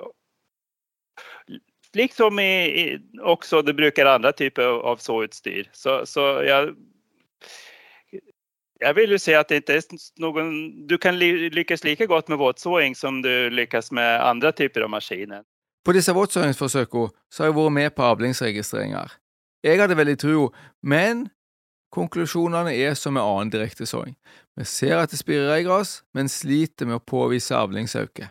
liksom 1.96 2.40
i, 2.44 2.52
i, 2.82 2.86
også 3.24 3.62
du 3.64 3.72
bruker 3.78 4.12
andre 4.12 4.34
typer 4.36 4.84
av 4.92 5.00
såutstyr. 5.04 5.70
Så, 5.72 6.02
så 6.06 6.28
jeg, 6.44 6.74
jeg, 8.82 8.96
vil 9.00 9.16
jo 9.16 9.22
si 9.24 9.38
at 9.40 9.48
det 9.48 9.64
ikke 9.64 9.80
er 9.80 10.04
noen 10.20 10.52
du 10.90 10.98
kan 11.00 11.16
lykkes 11.16 11.88
like 11.88 12.10
godt 12.12 12.28
med 12.28 12.44
våtsåing 12.44 12.98
som 12.98 13.24
du 13.24 13.32
lykkes 13.56 13.94
med 13.96 14.20
andre 14.20 14.52
typer 14.52 14.84
av 14.84 14.92
maskiner. 15.00 15.48
På 15.88 15.96
disse 15.96 16.12
våtsåingsforsøkene 16.12 17.08
har 17.40 17.48
jeg 17.48 17.56
vært 17.56 17.78
med 17.80 17.96
på 17.96 18.04
avlingsregistreringer. 18.04 19.16
Jeg 19.64 19.80
hadde 19.80 19.96
veldig 19.96 20.20
tro, 20.20 20.50
men 20.84 21.30
konklusjonene 21.94 22.74
er 22.76 22.98
som 22.98 23.16
med 23.18 23.24
annen 23.26 23.54
direktesåing. 23.54 24.16
Vi 24.60 24.66
ser 24.68 25.00
at 25.00 25.14
det 25.14 25.22
spirer 25.22 25.50
reigras, 25.50 26.00
men 26.14 26.30
sliter 26.32 26.90
med 26.90 27.00
å 27.00 27.06
påvise 27.06 27.58
avlingsauke. 27.58 28.30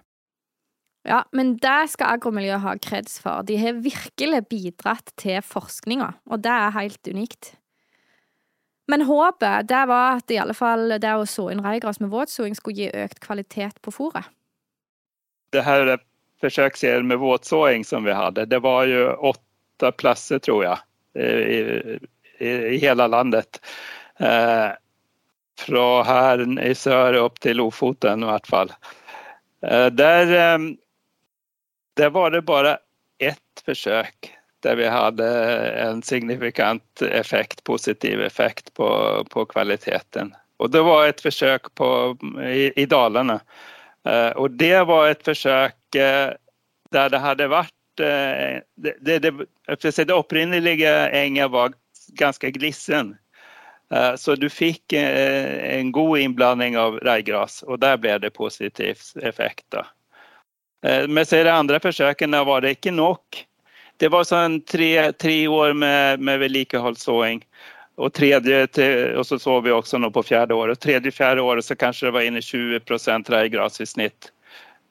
Ja, 1.08 1.22
men 1.32 1.54
det 1.62 1.88
skal 1.94 2.18
agromiljøet 2.18 2.64
ha 2.64 2.74
kreds 2.82 3.16
for. 3.22 3.46
De 3.48 3.56
har 3.60 3.80
virkelig 3.80 4.42
bidratt 4.50 5.14
til 5.16 5.40
forskninga, 5.46 6.10
og 6.28 6.42
det 6.44 6.52
er 6.52 6.76
helt 6.76 7.08
unikt. 7.08 7.54
Men 8.88 9.04
håpet 9.08 9.68
det 9.68 9.84
var 9.88 10.18
at 10.18 10.32
i 10.32 10.38
alle 10.40 10.56
fall 10.56 10.96
det 11.00 11.14
å 11.14 11.26
så 11.28 11.50
inn 11.52 11.64
reigras 11.64 12.00
med 12.00 12.12
våtsåing 12.12 12.56
skulle 12.56 12.86
gi 12.86 13.04
økt 13.04 13.20
kvalitet 13.24 13.80
på 13.84 13.92
fôret. 13.92 14.28
Det 15.52 15.64
her 15.64 15.96
forsøksserien 16.40 17.08
med 17.08 17.20
våtsåing 17.20 17.84
som 17.84 18.04
vi 18.04 18.16
hadde, 18.16 18.46
det 18.48 18.60
var 18.64 18.88
jo 18.88 19.10
åtte 19.32 19.92
plasser, 20.00 20.40
tror 20.44 20.64
jeg, 20.64 22.00
i, 22.38 22.78
hele 22.78 23.08
landet. 23.10 23.60
Eh, 24.18 24.70
fra 25.58 25.86
her 26.06 26.44
i 26.62 26.74
sør 26.78 27.18
opp 27.24 27.40
til 27.42 27.58
Lofoten 27.58 28.22
i 28.22 28.28
hvert 28.30 28.50
fall. 28.50 28.74
Eh, 29.66 29.88
der 29.90 30.34
eh, 30.34 30.68
der 31.98 32.10
var 32.14 32.30
det 32.30 32.44
bare 32.46 32.78
ett 33.18 33.62
forsøk 33.66 34.34
der 34.62 34.76
vi 34.78 34.86
hadde 34.90 35.26
en 35.82 36.02
signifikant 36.02 37.02
effekt, 37.02 37.64
positiv 37.64 38.22
effekt 38.22 38.74
på, 38.74 38.88
på 39.30 39.44
kvaliteten. 39.50 40.32
Og 40.58 40.70
det 40.74 40.82
var 40.82 41.06
et 41.06 41.22
forsøk 41.22 41.70
på, 41.78 41.88
i, 42.42 42.70
i 42.74 42.86
Dalene. 42.90 43.38
Eh, 44.06 44.30
og 44.34 44.56
det 44.58 44.82
var 44.90 45.10
et 45.10 45.22
forsøk 45.26 45.98
uh, 45.98 46.34
der 46.94 47.12
det 47.12 47.22
hadde 47.22 47.50
vært 47.52 48.02
uh, 48.02 48.58
det, 48.82 48.96
det, 49.06 49.18
det, 49.22 49.92
det 49.98 50.14
opprinnelige 50.14 50.94
enget 51.14 51.54
var 51.54 51.74
ganske 52.16 52.50
glissen. 52.54 53.16
Så 54.16 54.34
du 54.36 54.50
fikk 54.52 54.92
en 54.92 55.92
god 55.92 56.18
innblanding 56.20 56.76
av 56.76 56.98
reigras, 57.08 57.62
og 57.64 57.80
der 57.80 57.96
ble 57.96 58.18
det 58.20 58.34
positiv 58.36 59.00
effekt. 59.24 59.78
Eh, 60.82 61.08
men 61.08 61.26
så 61.26 61.36
er 61.36 61.44
de 61.44 61.54
andre 61.54 61.80
forsøkene 61.82 62.44
var 62.46 62.62
det 62.62 62.76
ikke 62.76 62.94
nok. 62.94 63.44
Det 63.98 64.10
var 64.14 64.26
sånn 64.26 64.60
tre, 64.68 65.10
tre 65.18 65.40
år 65.50 65.74
med, 65.74 66.22
med 66.22 66.40
vedlikeholdssåing. 66.44 67.42
Og, 67.98 68.12
tredje, 68.14 68.60
og 69.18 69.24
så 69.26 69.40
så 69.42 69.56
vi 69.64 69.72
også 69.74 69.98
nå 69.98 70.12
på 70.14 70.22
fjerde 70.22 70.54
året. 70.54 70.78
Tredje 70.78 71.10
fjerde 71.10 71.42
året 71.42 71.66
så 71.66 71.74
kanskje 71.74 72.06
det 72.06 72.14
var 72.14 72.26
inne 72.28 72.42
20% 72.46 73.30
reigras 73.34 73.80
i 73.82 73.86
snitt. 73.90 74.30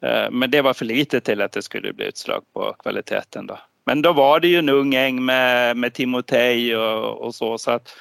Eh, 0.04 0.28
men 0.32 0.52
det 0.52 0.66
var 0.68 0.76
for 0.76 0.90
lite 0.90 1.24
til 1.24 1.42
at 1.42 1.56
det 1.56 1.64
skulle 1.64 1.96
bli 1.96 2.12
utslag 2.12 2.44
på 2.54 2.74
kvaliteten. 2.84 3.48
Da. 3.48 3.62
Men 3.88 4.04
da 4.04 4.12
var 4.16 4.44
det 4.44 4.52
jo 4.52 4.62
en 4.62 4.74
ung 4.74 4.94
eng 5.00 5.22
med, 5.24 5.80
med 5.80 5.96
Timotei 5.96 6.74
og, 6.76 7.22
og 7.24 7.34
så, 7.36 7.54
så 7.62 7.78
at, 7.80 7.94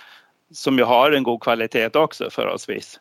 som 0.53 0.79
jo 0.79 0.87
har 0.87 1.15
en 1.15 1.27
god 1.27 1.41
kvalitet 1.45 1.97
også, 1.97 2.31
forholdsvis. 2.35 2.97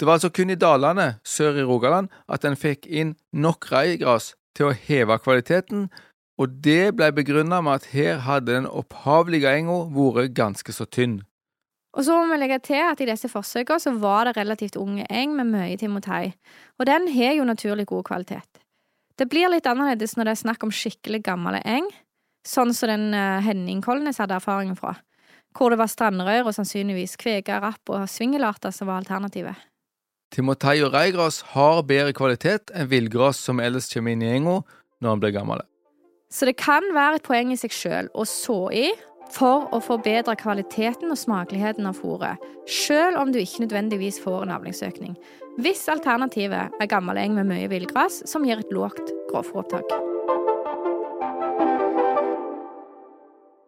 Det 0.00 0.06
var 0.08 0.16
altså 0.16 0.30
kun 0.32 0.50
i 0.50 0.56
dalene 0.56 1.18
sør 1.28 1.58
i 1.60 1.64
Rogaland 1.68 2.08
at 2.32 2.44
en 2.48 2.56
fikk 2.56 2.86
inn 2.88 3.12
nok 3.36 3.68
reigras 3.68 4.32
til 4.56 4.70
å 4.70 4.76
heve 4.86 5.18
kvaliteten, 5.20 5.90
og 6.40 6.54
det 6.64 6.94
ble 6.96 7.10
begrunnet 7.12 7.64
med 7.66 7.82
at 7.82 7.90
her 7.92 8.22
hadde 8.24 8.54
den 8.54 8.68
opphavlige 8.68 9.52
enga 9.52 9.82
vært 9.92 10.32
ganske 10.38 10.72
så 10.72 10.88
tynn. 10.88 11.20
Og 11.92 12.06
så 12.06 12.16
må 12.16 12.30
vi 12.30 12.38
legge 12.40 12.60
til 12.64 12.80
at 12.80 13.00
i 13.02 13.08
disse 13.10 13.28
forsøkene 13.28 13.82
så 13.82 13.92
var 14.00 14.28
det 14.28 14.38
relativt 14.38 14.78
unge 14.80 15.04
eng 15.10 15.34
med 15.36 15.50
mye 15.52 15.76
timotei, 15.76 16.32
og 16.78 16.88
den 16.88 17.10
har 17.12 17.36
jo 17.36 17.44
naturlig 17.44 17.90
god 17.90 18.06
kvalitet. 18.08 18.62
Det 19.18 19.28
blir 19.28 19.50
litt 19.52 19.68
annerledes 19.68 20.16
når 20.16 20.30
det 20.30 20.32
er 20.32 20.44
snakk 20.46 20.64
om 20.64 20.72
skikkelig 20.72 21.20
gammel 21.26 21.58
eng, 21.60 21.90
sånn 22.46 22.74
som 22.76 22.90
den 22.90 23.14
eh, 23.16 23.40
Henning 23.44 23.82
Kolnes 23.84 24.20
hadde 24.22 24.36
erfaringen 24.38 24.78
fra, 24.78 24.94
hvor 25.56 25.72
det 25.72 25.80
var 25.80 25.90
strandrør 25.90 26.50
og 26.50 26.56
sannsynligvis 26.56 27.18
kvega, 27.20 27.60
rapp 27.62 27.92
og 27.92 28.06
svingelarter 28.10 28.74
som 28.74 28.90
var 28.90 29.02
alternativet. 29.02 29.58
Timotei 30.30 30.78
og 30.86 30.94
reigras 30.94 31.40
har 31.56 31.82
bedre 31.82 32.14
kvalitet 32.14 32.70
enn 32.70 32.90
villgras 32.90 33.40
som 33.42 33.58
ellers 33.62 33.90
kommer 33.90 34.14
inn 34.14 34.22
i 34.22 34.30
enga 34.30 34.60
når 35.02 35.08
han 35.10 35.22
blir 35.22 35.34
gammel. 35.34 35.64
Så 36.30 36.46
det 36.46 36.60
kan 36.62 36.84
være 36.94 37.18
et 37.18 37.26
poeng 37.26 37.50
i 37.50 37.58
seg 37.58 37.74
sjøl 37.74 38.10
å 38.14 38.26
så 38.28 38.60
i 38.70 38.90
for 39.34 39.66
å 39.74 39.80
forbedre 39.82 40.36
kvaliteten 40.38 41.10
og 41.10 41.18
smakeligheten 41.18 41.86
av 41.86 41.98
fôret, 41.98 42.38
sjøl 42.70 43.18
om 43.18 43.30
du 43.34 43.40
ikke 43.42 43.64
nødvendigvis 43.64 44.20
får 44.22 44.46
en 44.46 44.54
avlingsøkning. 44.58 45.16
Hvis 45.62 45.86
alternativet 45.92 46.80
er 46.80 46.90
gammel 46.90 47.18
eng 47.20 47.34
med 47.38 47.50
mye 47.50 47.70
villgras 47.70 48.22
som 48.30 48.46
gir 48.46 48.62
et 48.62 48.74
lågt 48.74 49.14
grovfòropptak. 49.30 50.09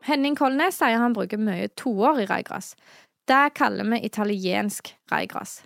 Henning 0.02 0.36
Kolnes 0.38 0.80
sier 0.80 0.98
han 0.98 1.14
bruker 1.14 1.38
mye 1.38 1.68
toår 1.78 2.24
i 2.24 2.26
reigras. 2.30 2.72
Det 3.28 3.52
kaller 3.54 3.86
vi 3.92 4.02
italiensk 4.06 4.94
reigras. 5.12 5.60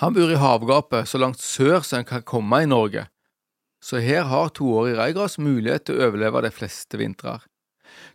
Han 0.00 0.14
bor 0.16 0.32
i 0.32 0.40
havgapet 0.40 1.08
så 1.08 1.20
langt 1.20 1.40
sør 1.40 1.80
som 1.84 2.00
en 2.00 2.08
kan 2.08 2.24
komme 2.24 2.62
i 2.62 2.68
Norge, 2.68 3.06
så 3.80 4.00
her 4.02 4.26
har 4.28 4.50
toårig 4.56 4.96
reigras 4.98 5.38
mulighet 5.38 5.86
til 5.86 5.96
å 5.96 6.08
overleve 6.08 6.42
de 6.44 6.50
fleste 6.52 6.98
vintrer. 7.00 7.44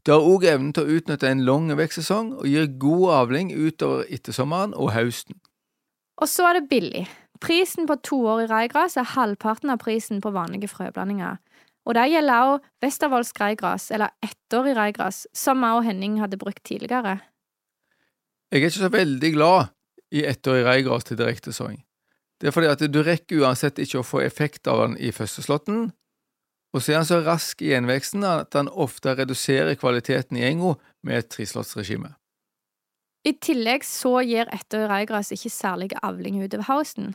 Det 0.05 0.13
har 0.13 0.25
òg 0.25 0.45
evnen 0.49 0.73
til 0.75 0.85
å 0.85 0.97
utnytte 0.97 1.29
en 1.29 1.45
lang 1.45 1.69
vekstsesong 1.77 2.33
og 2.41 2.47
gir 2.49 2.67
god 2.81 3.07
avling 3.21 3.53
utover 3.53 4.05
ettersommeren 4.13 4.75
og 4.77 4.91
høsten. 4.93 5.37
Og 6.21 6.29
så 6.29 6.49
er 6.49 6.59
det 6.59 6.69
billig. 6.69 7.05
Prisen 7.41 7.87
på 7.89 7.97
toårig 8.05 8.49
reigras 8.51 8.97
er 8.99 9.07
halvparten 9.15 9.73
av 9.73 9.81
prisen 9.81 10.21
på 10.21 10.33
vanlige 10.35 10.69
frøblandinger. 10.69 11.39
Og 11.85 11.95
det 11.97 12.09
gjelder 12.11 12.47
også 12.47 12.83
Westervolds 12.83 13.31
reigras, 13.41 13.91
eller 13.91 14.13
ettårig 14.21 14.75
reigras, 14.77 15.23
som 15.33 15.61
meg 15.61 15.79
og 15.79 15.85
Henning 15.87 16.19
hadde 16.21 16.37
brukt 16.37 16.63
tidligere. 16.67 17.19
Jeg 18.51 18.59
er 18.59 18.67
ikke 18.67 18.77
så 18.77 18.91
veldig 18.91 19.31
glad 19.33 19.71
i 20.11 20.25
ettårig 20.27 20.65
reigras 20.67 21.07
til 21.07 21.17
direktesåing. 21.17 21.79
Det 22.41 22.49
er 22.49 22.53
fordi 22.55 22.69
at 22.71 22.85
du 22.93 23.01
rekker 23.05 23.41
uansett 23.41 23.79
ikke 23.79 24.01
å 24.01 24.05
få 24.05 24.21
effekt 24.25 24.67
av 24.67 24.81
den 24.83 24.95
i 24.97 25.11
førsteslåtten, 25.13 25.91
og 26.71 26.81
så 26.81 26.93
er 26.93 27.01
han 27.01 27.07
så 27.07 27.19
rask 27.25 27.61
i 27.61 27.73
gjenveksten 27.73 28.23
at 28.27 28.55
han 28.55 28.69
ofte 28.71 29.13
reduserer 29.17 29.75
kvaliteten 29.79 30.39
i 30.39 30.45
enga 30.47 30.77
med 31.03 31.19
et 31.19 31.29
treslåttsregime. 31.33 32.13
I 33.27 33.35
tillegg 33.37 33.83
så 33.85 34.21
gir 34.25 34.49
ettårig 34.49 34.89
reigras 34.89 35.33
ikke 35.35 35.51
særlig 35.53 35.91
avling 36.01 36.39
utover 36.41 36.65
høsten. 36.69 37.13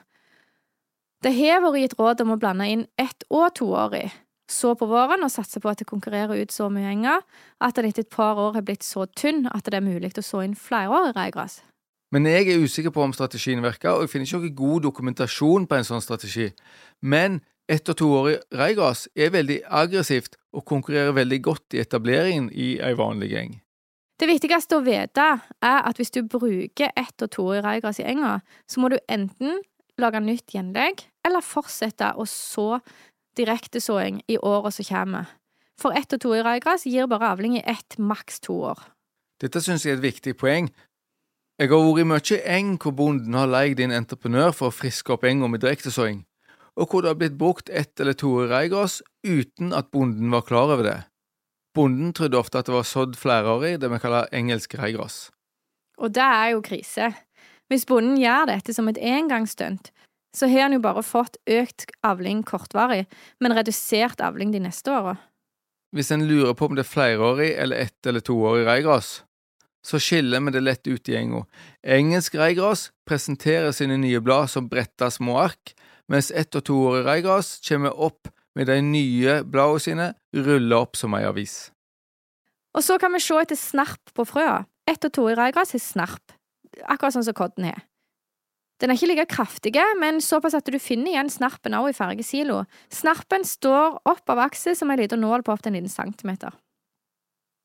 Det 1.25 1.33
har 1.35 1.65
vært 1.65 1.81
gitt 1.81 1.97
råd 1.99 2.23
om 2.23 2.35
å 2.35 2.39
blande 2.39 2.69
inn 2.71 2.85
ett- 3.01 3.25
og 3.31 3.49
toårig, 3.59 4.13
så 4.51 4.75
på 4.79 4.87
våren 4.87 5.25
og 5.27 5.33
satser 5.33 5.63
på 5.63 5.71
at 5.71 5.81
det 5.83 5.89
konkurrerer 5.91 6.39
ut 6.43 6.53
så 6.55 6.69
mye 6.73 6.91
enger 6.93 7.25
at 7.61 7.77
den 7.77 7.89
etter 7.89 8.05
et 8.07 8.13
par 8.13 8.39
år 8.39 8.55
har 8.59 8.67
blitt 8.67 8.87
så 8.87 9.07
tynn 9.19 9.49
at 9.51 9.67
det 9.67 9.81
er 9.81 9.87
mulig 9.87 10.13
å 10.19 10.25
så 10.25 10.45
inn 10.47 10.55
flerårig 10.59 11.17
reigras. 11.17 11.61
Men 12.15 12.29
jeg 12.31 12.53
er 12.53 12.63
usikker 12.63 12.95
på 12.95 13.03
om 13.03 13.13
strategien 13.13 13.65
virker, 13.65 13.91
og 13.97 14.07
jeg 14.07 14.13
finner 14.13 14.29
ikke 14.29 14.39
noen 14.45 14.57
god 14.61 14.83
dokumentasjon 14.87 15.67
på 15.67 15.77
en 15.77 15.89
sånn 15.89 16.05
strategi. 16.05 16.53
Men 17.03 17.41
ett- 17.69 17.89
og 17.91 17.97
toårig 17.99 18.37
reigras 18.55 19.09
er 19.17 19.35
veldig 19.35 19.63
aggressivt 19.67 20.37
og 20.55 20.65
konkurrerer 20.65 21.13
veldig 21.13 21.41
godt 21.43 21.75
i 21.75 21.83
etableringen 21.83 22.51
i 22.55 22.79
ei 22.79 22.95
vanlig 22.95 23.33
gjeng. 23.33 23.57
Det 24.17 24.29
viktigste 24.31 24.79
å 24.79 24.85
vite 24.87 25.25
er 25.61 25.81
at 25.83 25.99
hvis 25.99 26.15
du 26.15 26.23
bruker 26.23 26.93
ett- 26.97 27.23
og 27.23 27.31
toårig 27.31 27.65
reigras 27.65 27.99
i 28.01 28.07
enga, 28.07 28.41
så 28.69 28.81
må 28.81 28.89
du 28.89 28.99
enten 29.09 29.61
lage 29.99 30.21
nytt 30.21 30.55
gjenlegg 30.55 31.05
eller 31.27 31.45
fortsette 31.45 32.15
å 32.17 32.25
så 32.29 32.81
direktesåing 33.37 34.23
i 34.29 34.39
åra 34.39 34.71
som 34.71 34.85
kommer. 34.85 35.27
For 35.79 35.93
ett- 35.93 36.13
og 36.13 36.21
toårig 36.21 36.45
reigras 36.45 36.87
gir 36.87 37.07
bare 37.07 37.29
avling 37.33 37.57
i 37.57 37.63
ett, 37.67 37.99
maks 37.99 38.41
to 38.41 38.53
år. 38.73 38.79
Dette 39.41 39.61
synes 39.61 39.85
jeg 39.85 39.93
er 39.93 39.97
et 39.97 40.03
viktig 40.15 40.37
poeng. 40.37 40.71
Jeg 41.59 41.69
har 41.69 41.79
vært 41.81 42.01
i 42.01 42.05
mye 42.05 42.39
eng 42.57 42.79
hvor 42.79 42.93
bonden 42.93 43.35
har 43.35 43.49
leid 43.49 43.81
inn 43.81 43.93
entreprenør 43.93 44.53
for 44.53 44.69
å 44.69 44.77
friske 44.77 45.13
opp 45.13 45.25
enga 45.25 45.49
med 45.49 45.61
direktesåing, 45.61 46.25
og 46.77 46.89
hvor 46.89 47.03
det 47.03 47.09
har 47.09 47.21
blitt 47.21 47.39
brukt 47.39 47.71
ett 47.71 48.01
eller 48.01 48.13
to 48.13 48.47
reigras 48.49 49.03
uten 49.25 49.73
at 49.73 49.91
bonden 49.91 50.31
var 50.31 50.43
klar 50.43 50.73
over 50.73 50.85
det. 50.85 50.99
Bonden 51.77 52.13
trodde 52.13 52.39
ofte 52.39 52.59
at 52.59 52.67
det 52.67 52.75
var 52.75 52.85
sådd 52.89 53.17
flerårig, 53.17 53.81
det 53.81 53.91
vi 53.93 54.01
kaller 54.01 54.29
engelsk 54.33 54.75
reigras. 54.81 55.31
Og 55.99 56.13
det 56.13 56.25
er 56.25 56.53
jo 56.53 56.61
krise. 56.65 57.13
Hvis 57.69 57.87
bonden 57.89 58.17
gjør 58.21 58.47
dette 58.53 58.73
som 58.77 58.89
et 58.89 59.01
engangsstunt, 59.01 59.91
så 60.37 60.49
har 60.53 60.67
han 60.67 60.77
jo 60.77 60.83
bare 60.85 61.03
fått 61.07 61.39
økt 61.49 61.91
avling 62.05 62.43
kortvarig, 62.47 63.07
men 63.41 63.55
redusert 63.57 64.21
avling 64.21 64.53
de 64.53 64.61
neste 64.67 64.93
åra. 64.93 65.17
Hvis 65.97 66.11
en 66.13 66.27
lurer 66.29 66.53
på 66.59 66.69
om 66.69 66.75
det 66.77 66.85
er 66.85 66.91
flerårig 66.93 67.55
eller 67.57 67.77
ett- 67.87 68.07
eller 68.07 68.21
toårig 68.21 68.67
reigras, 68.67 69.23
så 69.87 69.99
skiller 70.03 70.41
vi 70.45 70.51
det 70.51 70.61
lett 70.61 70.87
ut 70.87 71.09
i 71.09 71.17
enga. 71.17 71.45
Engelsk 71.83 72.35
reigras 72.35 72.91
presenterer 73.09 73.73
sine 73.73 73.97
nye 73.97 74.21
blad 74.21 74.51
som 74.51 74.69
bretta 74.69 75.11
små 75.11 75.39
ark, 75.39 75.75
mens 76.09 76.31
ett- 76.31 76.55
og 76.55 76.65
toårig 76.65 77.07
reigras 77.07 77.61
kommer 77.69 77.95
opp 77.99 78.29
med 78.55 78.67
de 78.67 78.81
nye 78.83 79.43
bladene 79.45 79.81
sine 79.81 80.15
rulla 80.35 80.77
opp 80.83 80.97
som 80.97 81.15
ei 81.15 81.25
avis. 81.25 81.71
Og 82.75 82.83
så 82.85 82.99
kan 83.01 83.13
vi 83.13 83.21
se 83.21 83.35
etter 83.41 83.57
snarp 83.57 84.13
på 84.15 84.25
frøa. 84.27 84.67
Ett 84.87 85.05
og 85.05 85.13
toårig 85.13 85.39
reigras 85.39 85.73
har 85.73 85.81
snarp, 85.81 86.33
akkurat 86.85 87.15
sånn 87.15 87.25
som 87.25 87.35
kodden 87.35 87.65
har. 87.65 87.83
Den 88.81 88.93
er 88.93 88.99
ikke 88.99 89.09
like 89.09 89.27
kraftig, 89.31 89.73
men 90.01 90.21
såpass 90.21 90.55
at 90.59 90.69
du 90.69 90.77
finner 90.83 91.15
igjen 91.15 91.31
snarpen 91.33 91.75
også 91.79 91.95
i 91.95 91.97
fargesilo. 91.97 92.59
Snarpen 92.93 93.45
står 93.49 94.01
opp 94.05 94.33
av 94.33 94.43
akset 94.45 94.77
som 94.77 94.93
ei 94.93 94.99
lita 95.01 95.17
nål 95.17 95.47
på 95.47 95.55
opptil 95.55 95.73
en 95.73 95.79
liten 95.81 95.93
centimeter. 95.93 96.53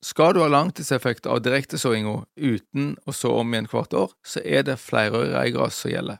Skal 0.02 0.32
du 0.34 0.40
ha 0.42 0.48
langtidseffekt 0.50 1.28
av 1.30 1.44
direktesåinga 1.44 2.14
uten 2.34 2.94
å 3.06 3.14
så 3.14 3.36
om 3.38 3.52
igjen 3.52 3.68
hvert 3.70 3.92
år, 3.94 4.14
så 4.26 4.40
er 4.42 4.64
det 4.66 4.80
flerårig 4.82 5.30
reigras 5.36 5.78
som 5.78 5.92
gjelder. 5.92 6.18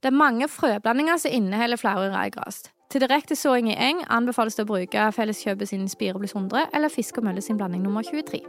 Det 0.00 0.12
er 0.12 0.16
mange 0.16 0.46
frøblandinger 0.48 1.18
som 1.20 1.34
inneholder 1.34 1.80
flerårig 1.80 2.14
reigras. 2.14 2.62
Til 2.90 3.02
direktesåing 3.04 3.72
i 3.72 3.78
eng 3.78 4.04
anbefales 4.10 4.56
det 4.58 4.64
å 4.64 4.70
bruke 4.70 5.10
Felleskjøpet 5.14 5.70
sin 5.70 5.86
Spirebluss 5.90 6.34
100 6.34 6.70
eller 6.74 6.92
Fisk 6.92 7.20
og 7.20 7.26
Mølle 7.26 7.42
sin 7.44 7.58
blanding 7.58 7.84
nummer 7.84 8.06
23. 8.06 8.40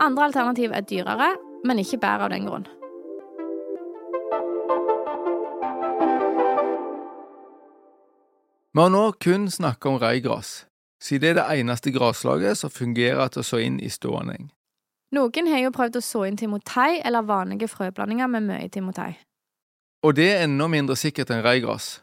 Andre 0.00 0.30
alternativ 0.30 0.72
er 0.72 0.84
dyrere, 0.88 1.34
men 1.64 1.80
ikke 1.80 2.00
bedre 2.00 2.28
av 2.28 2.34
den 2.34 2.48
grunn. 2.48 2.66
Vi 8.74 8.80
har 8.80 8.88
nå 8.88 9.12
kun 9.12 9.50
snakket 9.50 9.86
om 9.86 9.98
reigras, 10.00 10.66
siden 11.02 11.20
det 11.20 11.30
er 11.30 11.34
det 11.36 11.60
eneste 11.60 11.90
graslaget 11.92 12.56
som 12.56 12.70
fungerer 12.72 13.28
til 13.28 13.42
å 13.42 13.44
så 13.44 13.58
inn 13.60 13.76
i 13.84 13.90
stående. 13.92 14.38
Noen 15.12 15.48
har 15.52 15.60
jo 15.60 15.72
prøvd 15.76 15.98
å 15.98 16.00
så 16.00 16.22
inn 16.24 16.38
timotei 16.40 17.02
eller 17.04 17.26
vanlige 17.28 17.68
frøblandinger 17.68 18.30
med 18.32 18.46
mye 18.46 18.70
timotei. 18.72 19.10
Og 20.00 20.16
det 20.16 20.30
er 20.32 20.46
enda 20.46 20.70
mindre 20.72 20.96
sikkert 20.96 21.28
enn 21.30 21.44
reigras. 21.44 21.98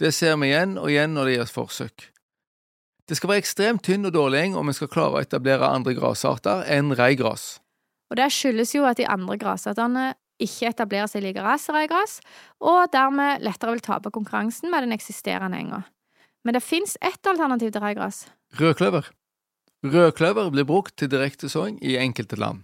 Det 0.00 0.08
ser 0.14 0.38
vi 0.40 0.48
igjen 0.48 0.78
og 0.80 0.88
igjen 0.88 1.12
når 1.12 1.28
det 1.28 1.34
gjøres 1.34 1.52
forsøk. 1.52 2.06
Det 3.06 3.18
skal 3.18 3.30
være 3.34 3.42
ekstremt 3.44 3.84
tynn 3.84 4.08
og 4.08 4.14
dårlig 4.16 4.40
eng 4.40 4.56
om 4.56 4.72
vi 4.72 4.74
skal 4.78 4.88
klare 4.90 5.18
å 5.18 5.22
etablere 5.26 5.68
andre 5.68 5.92
grasarter 5.98 6.64
enn 6.72 6.94
reigras. 6.96 7.58
Og 8.08 8.16
det 8.16 8.30
skyldes 8.32 8.72
jo 8.72 8.86
at 8.88 8.96
de 8.96 9.04
andre 9.04 9.36
grasartene 9.36 10.14
ikke 10.40 10.72
etablerer 10.72 11.12
seg 11.12 11.26
like 11.28 11.44
raskt 11.44 11.68
som 11.68 11.76
reigras, 11.76 12.18
og 12.60 12.88
dermed 12.92 13.44
lettere 13.44 13.76
vil 13.76 13.84
tape 13.84 14.12
konkurransen 14.16 14.72
med 14.72 14.84
den 14.84 14.96
eksisterende 14.96 15.60
enga. 15.60 15.82
Men 16.46 16.54
det 16.54 16.62
fins 16.62 16.94
ett 17.00 17.26
alternativ 17.26 17.72
til 17.74 17.82
reigras. 17.82 18.22
Rødkløver. 18.54 19.08
Rødkløver 19.82 20.50
blir 20.54 20.66
brukt 20.68 20.94
til 20.94 21.10
direkte 21.10 21.50
såing 21.50 21.80
i 21.82 21.96
enkelte 21.98 22.38
land. 22.38 22.62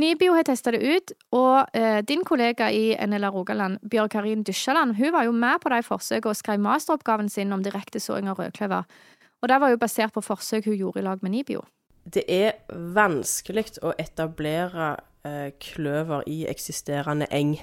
Nibio 0.00 0.32
har 0.32 0.46
testa 0.48 0.72
det 0.72 0.80
ut, 0.80 1.12
og 1.36 1.76
eh, 1.76 1.98
din 2.06 2.22
kollega 2.24 2.70
i 2.72 2.94
NLA 3.06 3.28
Rogaland, 3.34 3.82
Bjørg 3.90 4.14
Karin 4.14 4.44
Dysjaland, 4.46 4.94
hun 4.96 5.12
var 5.12 5.26
jo 5.26 5.34
med 5.36 5.60
på 5.60 5.68
de 5.68 5.82
forsøkene 5.84 6.32
og 6.32 6.38
skrev 6.38 6.62
masteroppgaven 6.62 7.28
sin 7.28 7.52
om 7.52 7.64
direkte 7.64 8.00
såing 8.00 8.30
av 8.30 8.40
rødkløver. 8.40 8.88
Og 9.42 9.52
det 9.52 9.58
var 9.60 9.74
jo 9.74 9.80
basert 9.82 10.14
på 10.14 10.24
forsøk 10.24 10.70
hun 10.70 10.78
gjorde 10.78 11.02
i 11.02 11.04
lag 11.04 11.20
med 11.20 11.34
Nibio. 11.34 11.66
Det 12.08 12.24
er 12.32 12.62
vanskelig 12.96 13.66
å 13.84 13.92
etablere 14.00 14.94
eh, 15.26 15.52
kløver 15.60 16.24
i 16.30 16.46
eksisterende 16.48 17.28
eng. 17.28 17.58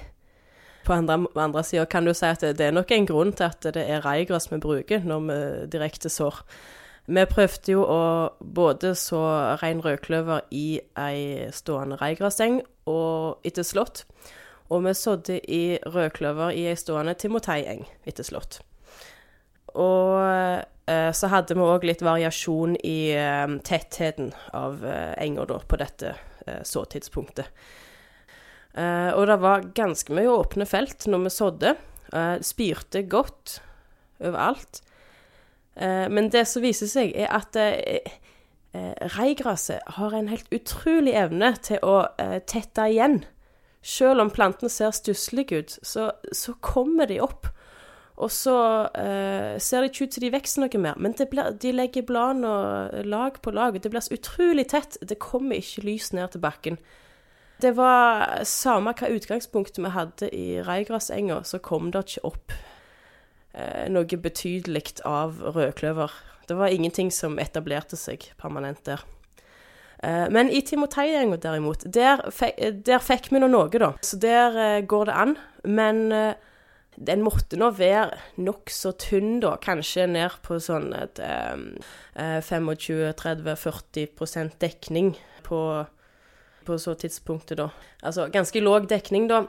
På 0.88 0.96
andre, 0.96 1.20
andre 1.36 1.62
sida 1.68 1.84
kan 1.84 2.06
du 2.08 2.14
si 2.16 2.24
at 2.24 2.40
det, 2.40 2.54
det 2.56 2.70
er 2.70 2.72
nok 2.72 2.92
en 2.96 3.06
grunn 3.06 3.34
til 3.36 3.44
at 3.50 3.66
det 3.76 3.82
er 3.84 4.06
reigras 4.06 4.48
vi 4.48 4.56
bruker 4.62 5.04
når 5.04 5.24
vi 5.26 5.40
direkte 5.74 6.08
sår. 6.08 6.40
Vi 7.08 7.24
prøvde 7.28 7.72
jo 7.72 7.82
å 7.88 8.00
både 8.40 8.94
så 8.96 9.20
rein 9.60 9.82
rødkløver 9.84 10.48
i 10.52 10.80
ei 11.00 11.48
stående 11.56 11.96
reigraseng 12.00 12.62
og 12.88 13.44
etter 13.48 13.64
slått. 13.68 14.06
Og 14.72 14.84
vi 14.84 14.94
sådde 14.96 15.38
i 15.44 15.62
rødkløver 15.88 16.56
i 16.56 16.66
ei 16.72 16.76
stående 16.76 17.14
timoteieng 17.20 17.84
etter 18.08 18.24
slått. 18.28 18.60
Og 19.76 20.20
eh, 20.88 21.12
så 21.16 21.32
hadde 21.32 21.56
vi 21.56 21.64
òg 21.64 21.84
litt 21.88 22.04
variasjon 22.04 22.76
i 22.84 23.12
eh, 23.16 23.56
tettheten 23.64 24.32
av 24.56 24.84
eh, 24.84 25.12
enger 25.24 25.52
da, 25.52 25.60
på 25.64 25.80
dette 25.80 26.14
eh, 26.46 26.60
såtidspunktet. 26.64 27.52
Eh, 28.76 29.10
og 29.16 29.26
det 29.30 29.38
var 29.42 29.70
ganske 29.76 30.12
mye 30.14 30.30
åpne 30.30 30.66
felt 30.68 31.06
når 31.08 31.24
vi 31.24 31.34
sådde. 31.34 31.74
Eh, 32.12 32.36
spirte 32.44 33.02
godt 33.08 33.58
overalt. 34.20 34.82
Eh, 35.76 36.06
men 36.12 36.30
det 36.32 36.46
som 36.48 36.64
viser 36.64 36.90
seg, 36.90 37.12
er 37.16 37.32
at 37.34 37.56
eh, 37.58 38.12
eh, 38.74 38.94
reigraset 39.16 39.94
har 39.98 40.14
en 40.14 40.30
helt 40.32 40.48
utrolig 40.54 41.16
evne 41.18 41.54
til 41.64 41.82
å 41.82 42.00
eh, 42.20 42.38
tette 42.46 42.88
igjen. 42.92 43.22
Selv 43.82 44.24
om 44.24 44.32
plantene 44.34 44.70
ser 44.72 44.92
stusslige 44.92 45.62
ut, 45.62 45.78
så, 45.86 46.10
så 46.34 46.54
kommer 46.60 47.08
de 47.08 47.22
opp. 47.24 47.48
Og 48.18 48.32
så 48.34 48.52
ser 49.62 49.84
det 49.84 49.92
ikke 49.92 50.08
ut 50.08 50.14
til 50.16 50.24
de 50.24 50.30
vokser 50.34 50.64
noe 50.64 50.80
mer, 50.82 50.96
men 50.98 51.12
blir, 51.30 51.52
de 51.62 51.70
legger 51.70 52.02
bladene 52.02 53.04
lag 53.06 53.36
på 53.38 53.52
lag. 53.54 53.78
Det 53.78 53.92
blir 53.92 54.02
så 54.02 54.16
utrolig 54.16 54.64
tett. 54.72 54.98
Det 54.98 55.20
kommer 55.22 55.62
ikke 55.62 55.84
lys 55.86 56.10
ned 56.10 56.34
til 56.34 56.42
bakken. 56.42 56.80
Det 57.58 57.74
var 57.74 58.44
samme 58.46 58.94
hva 58.94 59.10
utgangspunktet 59.10 59.82
vi 59.82 59.94
hadde 59.94 60.30
i 60.34 60.46
reigrasenga, 60.62 61.42
så 61.44 61.58
kom 61.58 61.90
det 61.94 62.04
ikke 62.06 62.26
opp 62.30 62.56
eh, 63.52 63.86
noe 63.90 64.22
betydelig 64.28 65.00
av 65.08 65.42
rødkløver. 65.56 66.14
Det 66.48 66.56
var 66.56 66.72
ingenting 66.72 67.10
som 67.12 67.40
etablerte 67.42 67.98
seg 67.98 68.30
permanent 68.40 68.84
der. 68.86 69.02
Eh, 70.02 70.30
men 70.30 70.50
i 70.50 70.62
Timoteienga 70.62 71.36
derimot, 71.42 71.82
der, 71.94 72.16
der 72.86 72.98
fikk 73.02 73.32
vi 73.32 73.38
nå 73.42 73.48
noe, 73.50 73.68
da. 73.72 73.92
Så 74.04 74.16
der 74.22 74.56
eh, 74.62 74.84
går 74.86 75.04
det 75.10 75.14
an. 75.24 75.36
Men 75.66 76.12
eh, 76.14 76.34
den 76.94 77.22
måtte 77.26 77.56
nå 77.58 77.70
være 77.78 78.18
nokså 78.42 78.92
tynn, 79.02 79.40
da. 79.42 79.56
Kanskje 79.62 80.06
ned 80.10 80.30
på 80.46 80.58
sånn 80.62 80.92
et 80.96 81.18
25-30-40% 82.18 84.52
dekning 84.62 85.16
på, 85.46 85.84
på 86.68 86.78
så 86.80 86.94
tidspunktet, 86.98 87.58
da. 87.58 87.70
Altså 88.02 88.28
ganske 88.32 88.60
låg 88.62 88.88
dekning, 88.90 89.28
da. 89.30 89.46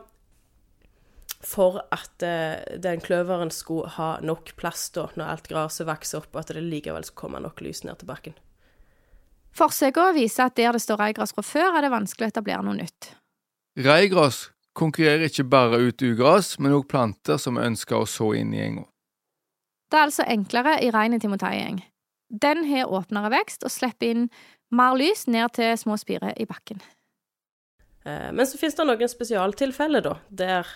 for 1.39 1.79
at 1.95 2.23
eh, 2.25 2.79
den 2.83 2.99
kløveren 2.99 3.51
skulle 3.51 3.87
ha 3.95 4.17
nok 4.19 4.55
plass 4.59 4.89
da, 4.95 5.05
når 5.15 5.33
alt 5.35 5.47
gresset 5.47 5.87
vokser 5.87 6.19
opp, 6.19 6.33
og 6.33 6.41
at 6.41 6.51
det 6.51 6.63
likevel 6.65 7.05
skulle 7.07 7.21
komme 7.21 7.43
nok 7.43 7.61
lys 7.63 7.85
ned 7.87 8.01
til 8.01 8.09
bakken. 8.09 8.35
Forsøkene 9.55 10.17
viser 10.17 10.49
at 10.49 10.57
der 10.59 10.75
det 10.75 10.83
står 10.83 10.99
reigras 10.99 11.33
fra 11.35 11.43
før, 11.45 11.77
er 11.77 11.85
det 11.85 11.93
vanskelig 11.93 12.27
å 12.27 12.33
etablere 12.33 12.65
noe 12.65 12.77
nytt. 12.81 13.13
Reigras 13.79 14.49
konkurrerer 14.75 15.29
ikke 15.29 15.47
bare 15.47 15.79
ut 15.79 16.03
ugras, 16.03 16.57
men 16.59 16.75
òg 16.75 16.87
planter 16.91 17.39
som 17.41 17.57
vi 17.57 17.65
ønsker 17.67 17.99
å 17.99 18.07
så 18.09 18.33
inn 18.37 18.53
i 18.55 18.63
enga. 18.63 18.85
Det 19.89 19.97
er 19.97 20.05
altså 20.05 20.27
enklere 20.29 20.75
i 20.85 20.91
rein 20.93 21.17
timoteigjeng. 21.19 21.81
Den 22.29 22.67
har 22.69 22.91
åpnere 22.93 23.31
vekst 23.33 23.65
og 23.65 23.73
slipper 23.73 24.11
inn 24.11 24.27
mer 24.69 24.93
lys 24.99 25.25
ned 25.27 25.55
til 25.57 25.73
små 25.81 25.97
spirer 25.97 26.35
i 26.37 26.45
bakken. 26.49 26.81
Eh, 28.07 28.29
men 28.31 28.47
så 28.47 28.59
finnes 28.59 28.77
det 28.77 28.85
noen 28.87 29.11
spesialtilfeller, 29.11 30.05
da, 30.05 30.15
der 30.29 30.69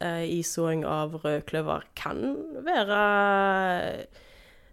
eh, 0.00 0.26
isåing 0.38 0.84
av 0.86 1.16
rødkløver 1.24 1.88
kan 1.98 2.22
være 2.66 3.00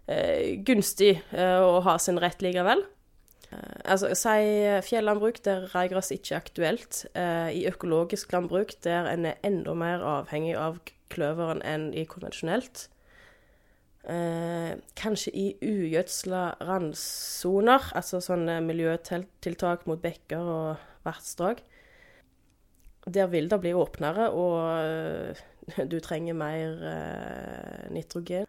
eh, 0.06 0.58
gunstig 0.66 1.16
eh, 1.32 1.58
å 1.58 1.80
ha 1.86 1.98
sin 2.02 2.20
rett 2.22 2.44
likevel. 2.44 2.84
Altså, 3.88 4.10
Si 4.12 4.80
fjellandbruk 4.84 5.38
der 5.46 5.70
reigras 5.72 6.10
ikke 6.12 6.34
er 6.34 6.42
aktuelt. 6.42 6.98
I 7.16 7.62
økologisk 7.70 8.34
landbruk 8.34 8.74
der 8.84 9.08
en 9.08 9.24
er 9.24 9.38
enda 9.40 9.72
mer 9.72 10.04
avhengig 10.04 10.52
av 10.60 10.76
kløveren 11.08 11.62
enn 11.64 11.86
i 11.96 12.04
konvensjonelt. 12.04 12.90
Kanskje 15.00 15.32
i 15.32 15.46
ugjødsla 15.64 16.42
randsoner, 16.60 17.88
altså 17.96 18.20
sånne 18.20 18.58
miljøtiltak 18.68 19.88
mot 19.88 20.04
bekker 20.04 20.52
og 20.58 20.84
vassdrag. 21.08 21.64
Der 23.08 23.30
vil 23.32 23.48
det 23.48 23.60
bli 23.62 23.72
åpnere, 23.72 24.30
og 24.30 25.36
du 25.92 25.98
trenger 26.04 26.36
mer 26.36 26.82
eh, 26.92 27.86
nitrogen. 27.94 28.48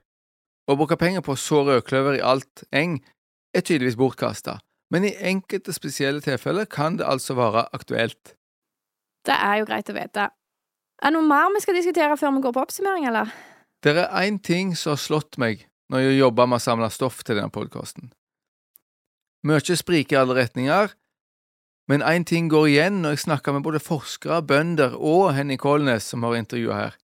Å 0.70 0.76
bruke 0.78 0.98
penger 1.00 1.24
på 1.26 1.34
å 1.34 1.40
så 1.40 1.64
rødkløver 1.66 2.20
i 2.20 2.26
alt 2.26 2.66
eng 2.76 3.00
er 3.56 3.64
tydeligvis 3.66 3.98
bortkasta, 3.98 4.60
men 4.94 5.08
i 5.08 5.16
enkelte 5.32 5.74
spesielle 5.74 6.22
tilfeller 6.22 6.68
kan 6.70 7.00
det 7.00 7.08
altså 7.08 7.38
være 7.40 7.66
aktuelt. 7.74 8.36
Det 9.26 9.36
er 9.36 9.62
jo 9.62 9.70
greit 9.70 9.90
å 9.90 9.96
vite. 9.96 10.28
Er 11.00 11.12
det 11.12 11.16
noe 11.16 11.26
mer 11.26 11.50
vi 11.56 11.64
skal 11.64 11.78
diskutere 11.80 12.18
før 12.20 12.36
vi 12.36 12.44
går 12.44 12.56
på 12.56 12.64
oppsummering, 12.68 13.08
eller? 13.10 13.32
Det 13.84 13.96
er 13.96 14.12
én 14.26 14.38
ting 14.44 14.76
som 14.76 14.94
har 14.94 15.02
slått 15.02 15.40
meg 15.40 15.66
når 15.90 16.04
jeg 16.04 16.20
jobber 16.20 16.50
med 16.50 16.60
å 16.60 16.66
samle 16.68 16.90
stoff 16.94 17.24
til 17.24 17.40
denne 17.40 17.54
podkasten. 17.54 18.12
Mye 19.48 19.78
spriker 19.80 20.18
i 20.18 20.20
alle 20.20 20.36
retninger, 20.36 20.92
men 21.90 22.06
én 22.06 22.26
ting 22.26 22.50
går 22.52 22.68
igjen 22.70 23.02
når 23.02 23.16
jeg 23.16 23.26
snakker 23.26 23.56
med 23.56 23.66
både 23.66 23.82
forskere, 23.82 24.44
bønder 24.46 24.94
og 24.96 25.34
Henny 25.34 25.58
Kolnes, 25.58 26.06
som 26.06 26.24
har 26.24 26.38
intervjua 26.38 26.78
her. 26.78 26.98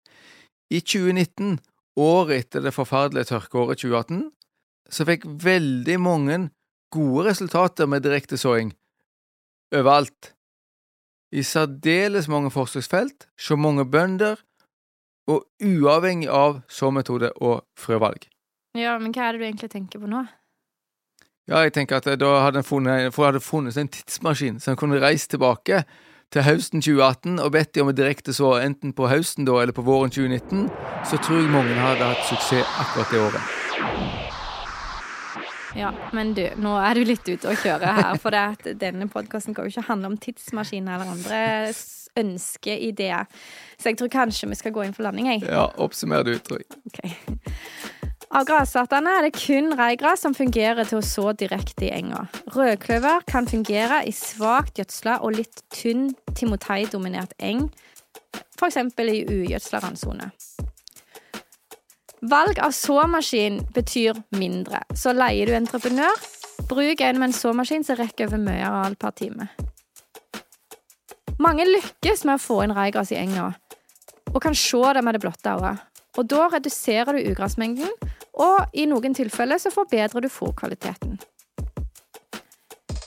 I 0.74 0.82
2019, 0.84 1.60
året 1.96 2.44
etter 2.44 2.66
det 2.66 2.74
forferdelige 2.76 3.32
tørkeåret 3.32 3.80
2018, 3.80 4.26
så 4.92 5.06
fikk 5.08 5.28
veldig 5.44 5.98
mange 6.04 6.40
gode 6.94 7.30
resultater 7.30 7.88
med 7.90 8.04
direktesåing 8.06 8.74
overalt. 9.74 10.34
I 11.34 11.42
særdeles 11.42 12.28
mange 12.30 12.52
forsøksfelt, 12.54 13.28
så 13.40 13.56
mange 13.56 13.86
bønder, 13.90 14.36
og 15.32 15.48
uavhengig 15.64 16.28
av 16.30 16.60
såmetode 16.68 17.32
og 17.42 17.64
frøvalg. 17.80 18.28
Ja, 18.78 18.98
men 19.00 19.14
hva 19.16 19.30
er 19.30 19.38
det 19.38 19.42
du 19.42 19.48
egentlig 19.48 19.72
tenker 19.72 20.02
på 20.04 20.10
nå? 20.12 20.26
Ja, 21.50 21.60
jeg 21.66 21.74
tenker 21.76 22.00
at 22.00 22.08
da 22.20 22.32
hadde 22.46 22.62
en 22.62 22.68
funnet, 22.68 23.16
hadde 23.20 23.42
funnet 23.44 23.76
en 23.78 23.90
tidsmaskin 23.92 24.62
som 24.64 24.78
kunne 24.80 25.02
reist 25.04 25.34
tilbake 25.34 25.82
til 26.32 26.46
høsten 26.48 26.82
2018 26.82 27.36
og 27.44 27.52
bedt 27.52 27.74
de 27.76 27.84
om 27.84 27.92
å 27.92 27.96
direkte 27.96 28.32
så 28.34 28.54
enten 28.64 28.94
på 28.96 29.10
høsten 29.12 29.44
da 29.46 29.58
eller 29.60 29.76
på 29.76 29.84
våren 29.84 30.14
2019, 30.14 30.70
så 31.10 31.20
tror 31.20 31.42
jeg 31.42 31.52
mange 31.52 31.76
hadde 31.76 32.08
hatt 32.14 32.24
suksess 32.30 32.80
akkurat 32.86 33.12
det 33.12 33.20
året. 33.26 33.44
Ja, 35.76 35.90
men 36.14 36.32
du, 36.38 36.46
nå 36.62 36.78
er 36.80 36.96
du 36.96 37.04
litt 37.10 37.28
ute 37.28 37.50
å 37.50 37.58
kjøre 37.58 37.92
her, 37.98 38.16
for 38.22 38.32
det 38.32 38.44
at 38.54 38.72
denne 38.80 39.10
podkasten 39.12 39.58
kan 39.58 39.66
jo 39.66 39.74
ikke 39.74 39.88
handle 39.90 40.14
om 40.14 40.18
tidsmaskiner 40.22 40.96
eller 40.96 41.12
andre 41.18 41.42
ønskeideer. 42.24 43.28
Så 43.76 43.92
jeg 43.92 44.00
tror 44.00 44.14
kanskje 44.14 44.52
vi 44.54 44.60
skal 44.62 44.76
gå 44.76 44.86
inn 44.86 44.94
for 44.96 45.04
landing, 45.10 45.32
jeg. 45.34 45.44
Ja, 45.50 45.66
oppsummer 45.82 46.24
du, 46.24 46.38
tror 46.46 46.62
jeg. 46.62 46.70
Ok. 46.88 47.02
Av 48.34 48.48
grasartene 48.50 49.12
er 49.14 49.28
det 49.28 49.36
kun 49.38 49.76
reigras 49.78 50.24
som 50.26 50.34
fungerer 50.34 50.88
til 50.90 50.98
å 50.98 51.06
så 51.06 51.36
direkte 51.38 51.86
i 51.86 51.92
enga. 51.94 52.24
Rødkløver 52.56 53.28
kan 53.30 53.46
fungere 53.46 54.00
i 54.10 54.14
svakt 54.16 54.82
gjødsla 54.82 55.20
og 55.22 55.36
litt 55.38 55.62
tynn 55.70 56.08
timotei-dominert 56.34 57.36
eng, 57.38 57.68
f.eks. 58.58 58.80
i 59.06 59.20
ugjødsla 59.22 59.84
randsone. 59.84 60.32
Valg 62.32 62.58
av 62.64 62.74
såmaskin 62.74 63.60
betyr 63.76 64.18
mindre, 64.40 64.82
så 64.98 65.14
leier 65.14 65.52
du 65.52 65.58
entreprenør, 65.60 66.26
bruk 66.72 67.06
en 67.06 67.22
med 67.22 67.30
en 67.30 67.38
såmaskin 67.38 67.86
som 67.86 68.02
rekker 68.02 68.32
over 68.32 68.42
mye 68.42 68.66
areal 68.66 68.98
per 68.98 69.14
time. 69.20 69.52
Mange 71.44 71.70
lykkes 71.70 72.26
med 72.26 72.40
å 72.40 72.42
få 72.42 72.64
inn 72.66 72.74
reigras 72.74 73.14
i 73.14 73.22
enga, 73.22 73.52
og 74.32 74.42
kan 74.42 74.58
se 74.58 74.82
det 74.98 75.06
med 75.06 75.20
det 75.20 75.22
blotte 75.22 75.54
øyet. 75.54 75.90
Og 76.14 76.28
da 76.30 76.46
reduserer 76.54 77.18
du 77.18 77.32
ugrasmengden, 77.32 77.90
og 78.34 78.74
i 78.74 78.88
noen 78.90 79.14
tilfeller 79.14 79.62
så 79.62 79.72
forbedrer 79.74 80.24
du 80.24 80.30
fôrkvaliteten. 80.32 81.20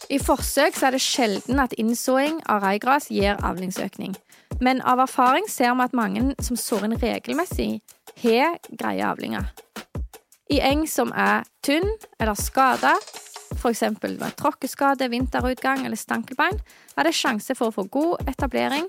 I 0.06 0.18
forsøk 0.22 0.76
så 0.78 0.86
er 0.86 0.94
det 0.94 1.02
sjelden 1.02 1.58
at 1.58 1.74
innsåing 1.80 2.38
av 2.46 2.62
reigras 2.62 3.08
gir 3.10 3.40
avlingsøkning. 3.42 4.14
Men 4.62 4.80
av 4.86 5.02
erfaring 5.02 5.48
ser 5.50 5.74
vi 5.74 5.84
at 5.84 5.96
mange 5.96 6.34
som 6.40 6.56
sår 6.56 6.86
inn 6.86 6.98
regelmessig, 7.00 7.80
har 8.22 8.56
greie 8.70 9.04
avlinger. 9.04 9.50
I 10.48 10.60
eng 10.62 10.86
som 10.88 11.10
er 11.12 11.42
tynn 11.66 11.88
eller 12.20 12.38
skada, 12.38 12.94
f.eks. 13.56 13.82
ved 14.00 14.36
tråkkeskade, 14.38 15.10
vinterutgang 15.10 15.84
eller 15.84 15.98
stankelbein, 15.98 16.60
er 16.96 17.08
det 17.08 17.16
sjanse 17.18 17.58
for 17.58 17.68
å 17.68 17.74
få 17.74 17.88
god 17.90 18.30
etablering 18.30 18.86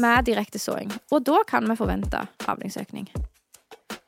med 0.00 0.30
direkte 0.30 0.62
såing, 0.62 0.92
og 1.10 1.26
da 1.26 1.42
kan 1.48 1.66
vi 1.68 1.76
forvente 1.76 2.22
avlingsøkning. 2.48 3.10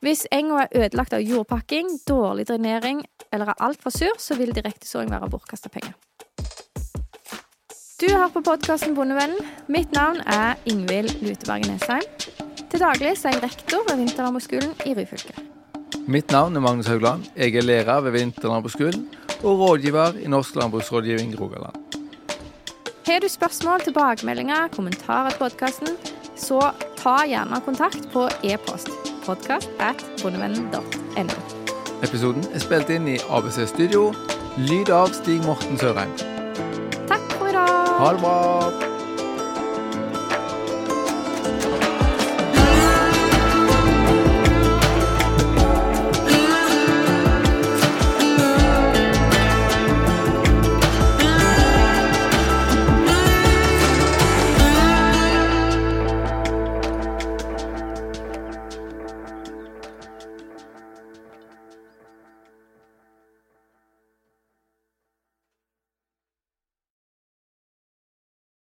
Hvis 0.03 0.25
enga 0.35 0.65
er 0.65 0.73
ødelagt 0.75 1.13
av 1.15 1.21
jordpakking, 1.23 1.87
dårlig 2.09 2.49
drenering 2.49 3.05
eller 3.33 3.53
er 3.53 3.61
altfor 3.63 3.93
sur, 3.95 4.17
så 4.19 4.35
vil 4.35 4.51
direktesåing 4.51 5.13
være 5.13 5.29
bortkasta 5.31 5.71
penger. 5.71 5.95
Du 8.03 8.09
har 8.11 8.33
på 8.35 8.43
podkasten 8.43 8.97
Bondevennen. 8.97 9.39
Mitt 9.71 9.93
navn 9.95 10.19
er 10.27 10.59
Ingvild 10.67 11.23
Luteberg 11.23 11.69
Nesheim. 11.71 12.03
Til 12.73 12.83
daglig 12.83 13.13
er 13.13 13.37
jeg 13.37 13.43
rektor 13.45 13.85
ved 13.87 14.01
Vinterlandbruksskolen 14.01 14.73
i 14.91 14.97
Ryfylke. 14.99 15.37
Mitt 16.11 16.35
navn 16.35 16.57
er 16.57 16.67
Magnus 16.67 16.91
Haugland. 16.91 17.31
Jeg 17.37 17.55
er 17.55 17.63
lærer 17.63 18.01
ved 18.01 18.17
Vinterlandbruksskolen 18.19 19.07
og 19.45 19.63
rådgiver 19.63 20.19
i 20.19 20.27
Norsk 20.27 20.57
landbruksrådgivning 20.57 21.39
Rogaland. 21.41 21.79
Har 23.07 23.23
du 23.23 23.29
spørsmål, 23.29 23.87
tilbakemeldinger, 23.87 24.69
kommentarer 24.75 25.31
til 25.31 25.39
podkasten, 25.39 25.95
så 26.37 26.73
ta 26.99 27.17
gjerne 27.29 27.63
kontakt 27.63 28.11
på 28.11 28.27
e-post 28.43 29.02
podkast 29.27 29.71
at 29.81 30.05
bondevennen.no. 30.23 31.41
Episoden 32.03 32.47
er 32.55 32.63
spilt 32.63 32.91
inn 32.91 33.09
i 33.09 33.19
ABC 33.31 33.63
Studio. 33.71 34.11
Lyd 34.59 34.91
av 34.93 35.15
Stig 35.17 35.45
Morten 35.47 35.79
Sørheim. 35.81 36.13
Takk 37.09 37.37
for 37.39 37.53
i 37.53 37.57
dag! 37.57 37.93
Ha 38.03 38.17
det 38.17 38.25
bra! 38.25 38.92